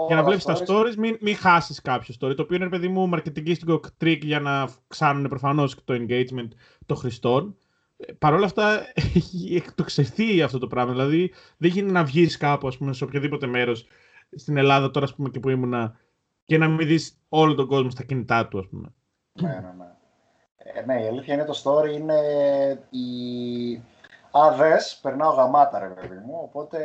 [0.07, 2.87] για να βλέπεις τα stories, μην, μην χάσεις κάποιο story, το οποίο είναι, ρε παιδί
[2.87, 6.47] μου, μαρκετιγκίστικο trick για να ξάνουν προφανώς το engagement
[6.85, 7.55] των χρηστών
[8.19, 10.91] Παρ' όλα αυτά έχει εκτοξευθεί αυτό το πράγμα.
[10.91, 13.85] Δηλαδή δεν γίνεται να βγεις κάπου, ας πούμε, σε οποιοδήποτε μέρος
[14.35, 15.95] στην Ελλάδα, τώρα ας πούμε, και που ήμουνα,
[16.45, 18.93] και να μην δεις όλο τον κόσμο στα κινητά του, ας πούμε.
[19.33, 19.93] Ναι, ναι, ναι.
[20.57, 22.19] Ε, ναι, η αλήθεια είναι το story είναι
[22.89, 23.81] η...
[24.31, 26.79] Αδες, περνάω γαμάτα ρε παιδί μου, οπότε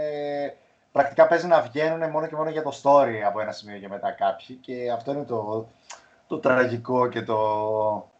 [0.92, 4.10] πρακτικά παίζει να βγαίνουν μόνο και μόνο για το story από ένα σημείο και μετά
[4.10, 5.68] κάποιοι και αυτό είναι το,
[6.26, 7.38] το τραγικό και το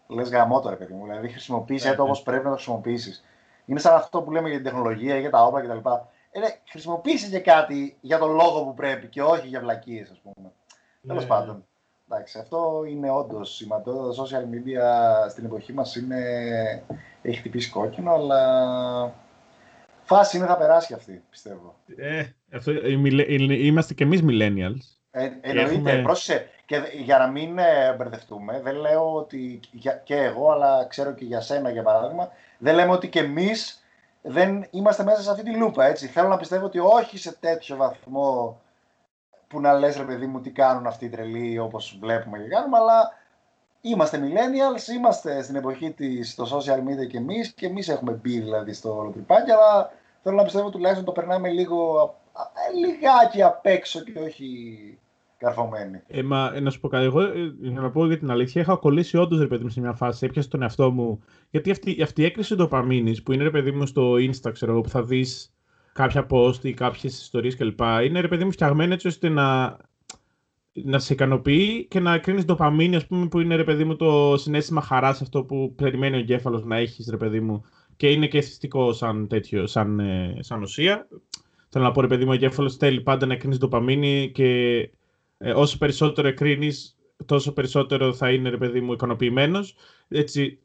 [0.09, 1.03] λες γαμότο ρε παιδί μου.
[1.03, 2.09] Δηλαδή χρησιμοποίησε ναι, το ναι.
[2.09, 3.25] όπως πρέπει να το χρησιμοποιήσεις.
[3.65, 5.89] Είναι σαν αυτό που λέμε για την τεχνολογία, για τα όπλα κτλ.
[6.31, 10.19] Ε, ναι, χρησιμοποίησες και κάτι για τον λόγο που πρέπει και όχι για βλακίες, ας
[10.19, 10.35] πούμε.
[11.01, 11.09] Ναι.
[11.09, 11.67] Τέλος πάντων.
[12.11, 14.09] Εντάξει, αυτό είναι όντως σημαντικό.
[14.09, 16.19] Τα social media στην εποχή μας είναι...
[17.23, 19.15] έχει χτυπήσει κόκκινο, αλλά
[20.03, 21.75] φάση είναι θα περάσει αυτή, πιστεύω.
[21.97, 22.73] Ε, αυτό,
[23.49, 24.99] είμαστε κι εμείς millennials.
[25.11, 26.03] Ε, εννοείται, έχουμε...
[26.03, 26.49] πρόσεχε.
[26.69, 29.61] Και για να μην ε, μπερδευτούμε, δεν λέω ότι
[30.05, 33.85] και εγώ, αλλά ξέρω και για σένα για παράδειγμα, δεν λέμε ότι και εμείς
[34.23, 35.85] δεν είμαστε μέσα σε αυτή τη λούπα.
[35.85, 36.07] Έτσι.
[36.07, 38.61] Θέλω να πιστεύω ότι όχι σε τέτοιο βαθμό
[39.49, 42.77] που να λες ρε παιδί μου τι κάνουν αυτοί οι τρελοί όπως βλέπουμε και κάνουμε,
[42.77, 43.13] αλλά
[43.81, 48.41] είμαστε millennials, είμαστε στην εποχή της, στο social media και εμείς και εμείς έχουμε μπει
[48.41, 49.93] δηλαδή στο όλο τρυπάκι, αλλά
[50.23, 52.15] θέλω να πιστεύω τουλάχιστον το περνάμε λίγο,
[52.75, 54.99] λιγάκι απ' έξω και όχι
[55.39, 56.03] καρφωμένοι.
[56.07, 58.61] Ε, μα, ε, να σου πω κάτι, εγώ ε, για να πω για την αλήθεια,
[58.63, 61.23] είχα κολλήσει όντως ρε παιδί μου σε μια φάση, έπιασε τον εαυτό μου.
[61.51, 64.89] Γιατί αυτή, αυτή η έκρηση ντοπαμίνης που είναι ρε παιδί μου στο Insta, ξέρω που
[64.89, 65.53] θα δεις
[65.93, 67.81] κάποια post ή κάποιες ιστορίες κλπ.
[68.05, 69.77] Είναι ρε παιδί μου φτιαγμένο έτσι ώστε να,
[70.73, 74.37] να σε ικανοποιεί και να κρίνεις ντοπαμίνη, ας πούμε, που είναι ρε παιδί μου το
[74.37, 77.65] συνέστημα χαράς, αυτό που περιμένει ο εγκέφαλος να έχεις, ρε παιδί μου.
[77.97, 81.09] Και είναι και αισθητικό σαν τέτοιο, σαν, ε, σαν ουσία.
[81.69, 84.91] Θέλω να πω, ρε παιδί μου, ο εγκέφαλος θέλει πάντα να κρίνεις ντοπαμίνη και
[85.39, 89.61] ε, όσο περισσότερο εκρίνεις, τόσο περισσότερο θα είναι, ρε παιδί μου, ικανοποιημένο.
[90.09, 90.61] Έτσι,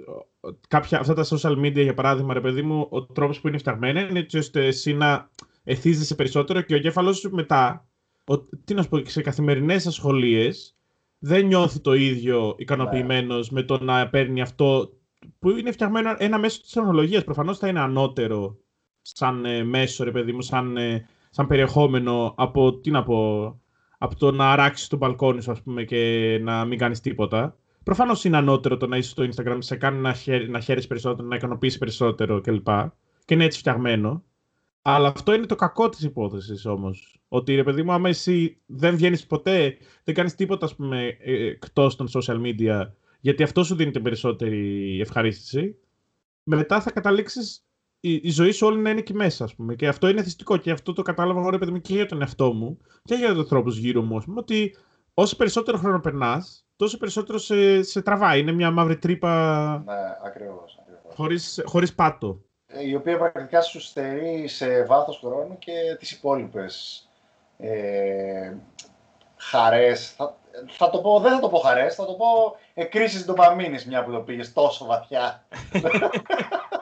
[0.67, 4.01] κάποια, αυτά τα social media, για παράδειγμα, ρε παιδί μου, ο τρόπος που είναι φτιαγμένα
[4.01, 5.29] είναι έτσι ώστε εσύ να
[5.63, 7.87] εθίζεσαι περισσότερο και ο εγκέφαλο σου μετά,
[8.25, 10.75] ο, τι να σου πω, σε καθημερινές ασχολίες,
[11.19, 13.59] δεν νιώθει το ίδιο ικανοποιημένος ναι.
[13.59, 14.93] με το να παίρνει αυτό
[15.39, 17.23] που είναι φτιαγμένο ένα μέσο της τεχνολογίας.
[17.23, 18.57] Προφανώς θα είναι ανώτερο
[19.01, 23.61] σαν ε, μέσο, ρε παιδί μου, σαν, ε, σαν περιεχόμενο από, τι να πω,
[24.03, 27.57] από το να αράξεις το μπαλκόνι σου, ας πούμε, και να μην κάνεις τίποτα.
[27.83, 31.27] Προφανώς είναι ανώτερο το να είσαι στο Instagram, σε κάνει να, χαίρει, να χαίρεσαι περισσότερο,
[31.27, 32.67] να ικανοποιήσεις περισσότερο κλπ.
[33.25, 34.23] Και είναι έτσι φτιαγμένο.
[34.81, 37.21] Αλλά αυτό είναι το κακό της υπόθεσης όμως.
[37.27, 41.45] Ότι ρε παιδί μου, άμα εσύ δεν βγαίνεις ποτέ, δεν κάνεις τίποτα ας πούμε, ε,
[41.45, 42.87] εκτός των social media,
[43.19, 45.75] γιατί αυτό σου δίνει την περισσότερη ευχαρίστηση,
[46.43, 47.65] μετά θα καταλήξεις
[48.05, 49.75] η, η, ζωή σου όλη να είναι εκεί μέσα, ας πούμε.
[49.75, 50.57] Και αυτό είναι θυστικό.
[50.57, 53.29] Και αυτό το κατάλαβα εγώ, ρε παιδί μου, και για τον εαυτό μου και για
[53.29, 54.75] τους ανθρώπου γύρω μου, ας πούμε, ότι
[55.13, 58.39] όσο περισσότερο χρόνο περνάς, τόσο περισσότερο σε, σε τραβάει.
[58.39, 59.83] Είναι μια μαύρη τρύπα.
[59.85, 59.93] Ναι,
[60.25, 60.79] ακριβώς.
[61.15, 62.41] Χωρίς, χωρίς πάτο.
[62.67, 67.05] Ε, η οποία πρακτικά σου στερεί σε βάθος χρόνου και τις υπόλοιπες
[67.57, 68.53] ε,
[69.35, 70.13] χαρές.
[70.17, 70.37] Θα,
[70.67, 72.25] θα το πω, δεν θα το πω χαρές, θα το πω
[72.73, 75.45] εκκρίσεις ντοπαμίνης μια που το πήγες τόσο βαθιά.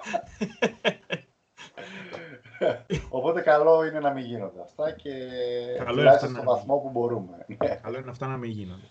[3.10, 5.14] Οπότε καλό είναι να μην γίνονται αυτά και
[5.88, 7.46] τουλάχιστον στον βαθμό που μπορούμε.
[7.84, 8.88] Καλό είναι αυτά να μην γίνονται.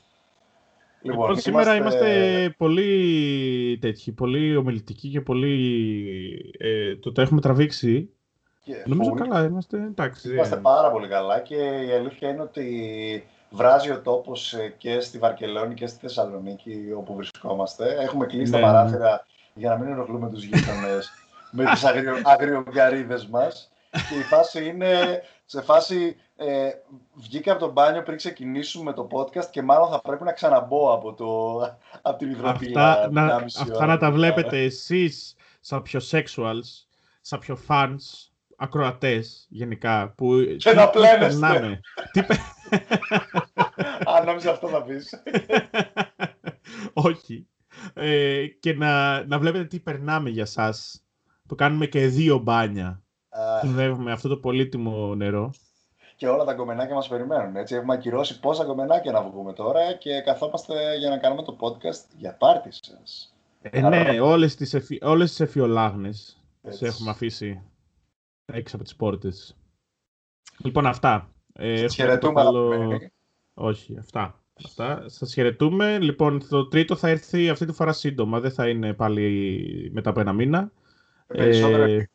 [1.02, 2.54] Λοιπόν, λοιπόν σήμερα είμαστε...
[2.58, 6.54] πολύ τέτοιοι, πολύ ομιλητικοί και πολύ...
[6.58, 8.10] Ε, το, το έχουμε τραβήξει.
[8.64, 10.32] Και Νομίζω καλά, είμαστε εντάξει.
[10.32, 11.56] Είμαστε πάρα πολύ καλά και
[11.88, 17.14] η αλήθεια είναι ότι βράζει ο τόπος ε, και στη Βαρκελόνη και στη Θεσσαλονίκη όπου
[17.14, 17.96] βρισκόμαστε.
[18.00, 18.60] Έχουμε κλείσει ναι.
[18.60, 21.10] τα παράθυρα για να μην ενοχλούμε τους γείτονες
[21.50, 23.70] με τις αγριο, αγριογκαρίδες μας.
[23.90, 26.70] Και η φάση είναι σε φάση ε,
[27.14, 31.14] βγήκα από το μπάνιο πριν ξεκινήσουμε το podcast και μάλλον θα πρέπει να ξαναμπώ από,
[31.14, 31.60] το,
[32.02, 32.90] από την υδροπήλα.
[32.90, 36.86] Αυτά, να, αυτά να τα βλέπετε εσείς σαν πιο sexuals,
[37.20, 37.96] σαν πιο fans,
[38.56, 40.12] ακροατές γενικά.
[40.16, 41.80] Που, και να πλένεστε.
[42.12, 42.20] Τι...
[44.16, 45.22] Αν νόμιζα αυτό θα πεις.
[46.92, 47.46] Όχι.
[47.94, 51.04] Ε, και να, να βλέπετε τι περνάμε για σας.
[51.50, 53.02] Που κάνουμε και δύο μπάνια.
[53.64, 55.52] Δουλεύουμε αυτό το πολύτιμο νερό.
[56.16, 57.56] Και όλα τα κομμενάκια μας περιμένουν.
[57.56, 57.74] Έτσι.
[57.74, 62.36] Έχουμε ακυρώσει πόσα κομμενάκια να βγούμε τώρα και καθόμαστε για να κάνουμε το podcast για
[62.36, 63.34] πάρτι σας.
[63.60, 64.98] Ε, ναι, όλες τις, εφι...
[65.02, 67.62] όλες τις εφιολάγνες σε έχουμε αφήσει
[68.44, 69.56] έξω από τις πόρτες.
[70.58, 71.32] Λοιπόν, αυτά.
[71.52, 72.40] Ε, Σας χαιρετούμε.
[72.40, 72.98] Άλλο...
[73.54, 74.40] Όχι, αυτά.
[74.64, 75.04] Αυτά.
[75.06, 75.98] Σας χαιρετούμε.
[75.98, 78.40] Λοιπόν, το τρίτο θα έρθει αυτή τη φορά σύντομα.
[78.40, 80.72] Δεν θα είναι πάλι μετά από ένα μήνα.
[81.32, 82.08] Ε,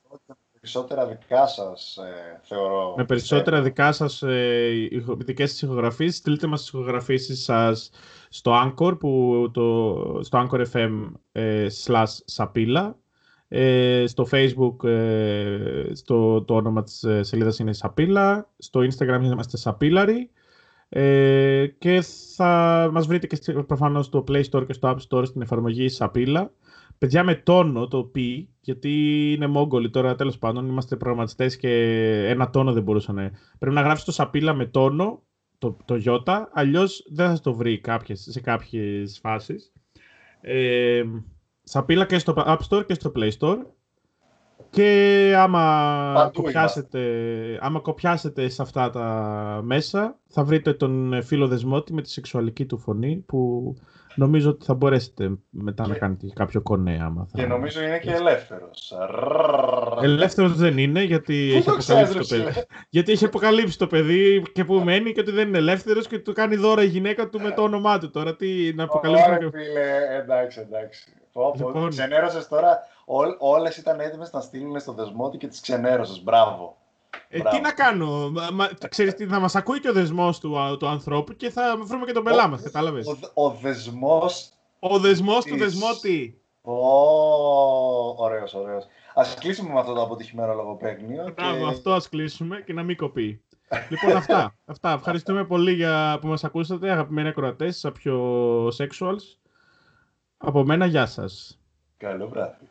[0.54, 2.94] περισσότερα δικά σας, ε, θεωρώ.
[2.98, 4.88] Με περισσότερα δικά σας, ε,
[5.18, 7.90] δικές σας ηχογραφήσεις, στείλτε μας τις ηχογραφήσεις σας
[8.30, 12.94] στο Anchor, που το, στο Anchor FM ε, slash Sapila.
[13.48, 18.50] Ε, στο Facebook ε, στο, το όνομα της ε, σελίδας είναι Σαπίλα.
[18.58, 20.30] Στο Instagram είμαστε Σαπίλαροι.
[20.90, 22.02] Ε, και
[22.36, 26.52] θα μας βρείτε και προφανώς στο Play Store και στο App Store στην εφαρμογή Σαπίλα.
[26.98, 28.92] Παιδιά με τόνο το πει, γιατί
[29.34, 31.70] είναι μόγκολοι τώρα τέλος πάντων, είμαστε προγραμματιστές και
[32.28, 33.32] ένα τόνο δεν μπορούσαν.
[33.60, 35.24] Πρέπει να γράψεις το Σαπίλα με τόνο,
[35.58, 39.74] το, το γιώτα, αλλιώς δεν θα το βρει κάποιες, σε κάποιες φάσεις.
[40.42, 41.04] Ε,
[41.64, 43.58] Σαπίλα και στο App Store και στο Play Store.
[44.70, 47.00] Και άμα κοπιάσετε,
[47.62, 52.78] άμα κοπιάσετε σε αυτά τα μέσα, θα βρείτε τον φίλο Δεσμότη με τη σεξουαλική του
[52.78, 53.74] φωνή, που
[54.16, 57.00] νομίζω ότι θα μπορέσετε μετά να κάνετε κάποιο κονέ.
[57.04, 57.38] Άμα θα...
[57.38, 58.94] Και νομίζω είναι και ελεύθερος.
[60.02, 62.66] Ελεύθερος δεν είναι, γιατί έχει, αποκαλύψει το παιδί.
[62.90, 66.34] γιατί έχει αποκαλύψει το παιδί και που μένει και ότι δεν είναι ελεύθερος και του
[66.34, 68.10] κάνει δώρα η γυναίκα του με το όνομά του.
[68.10, 69.36] Τώρα τι να αποκαλύψουμε.
[69.36, 71.14] Ωραία, φίλε, εντάξει, εντάξει.
[71.58, 71.90] Λοιπόν...
[71.90, 72.80] Ξενέρωσε τώρα.
[73.40, 76.24] Όλες ήταν έτοιμες να στείλουν στο δεσμό και τις ξενέρωσες.
[76.24, 76.78] Μπράβο.
[77.30, 80.88] Ε, τι να κάνω, μα, ξέρεις τι, θα μας ακούει και ο δεσμός του, του
[80.88, 84.50] ανθρώπου και θα βρούμε και τον πελά μας, κατάλαβες; Ο, ο, δεσμός...
[84.80, 85.52] Ο δεσμός της...
[85.52, 86.42] του δεσμότη.
[86.62, 86.74] Ω,
[88.24, 88.86] ωραίος, ωραίος.
[89.14, 91.34] Ας κλείσουμε με αυτό το αποτυχημένο λογοπαίγνιο.
[91.36, 93.42] Μπράβο, αυτό ας κλείσουμε και να μην κοπεί.
[93.90, 94.56] λοιπόν, αυτά.
[94.66, 94.92] αυτά.
[94.92, 99.38] Ευχαριστούμε πολύ για που μας ακούσατε, αγαπημένοι ακροατές, σαν πιο sexuals.
[100.38, 101.60] Από μένα, γεια σας.
[101.98, 102.70] Καλό βράδυ.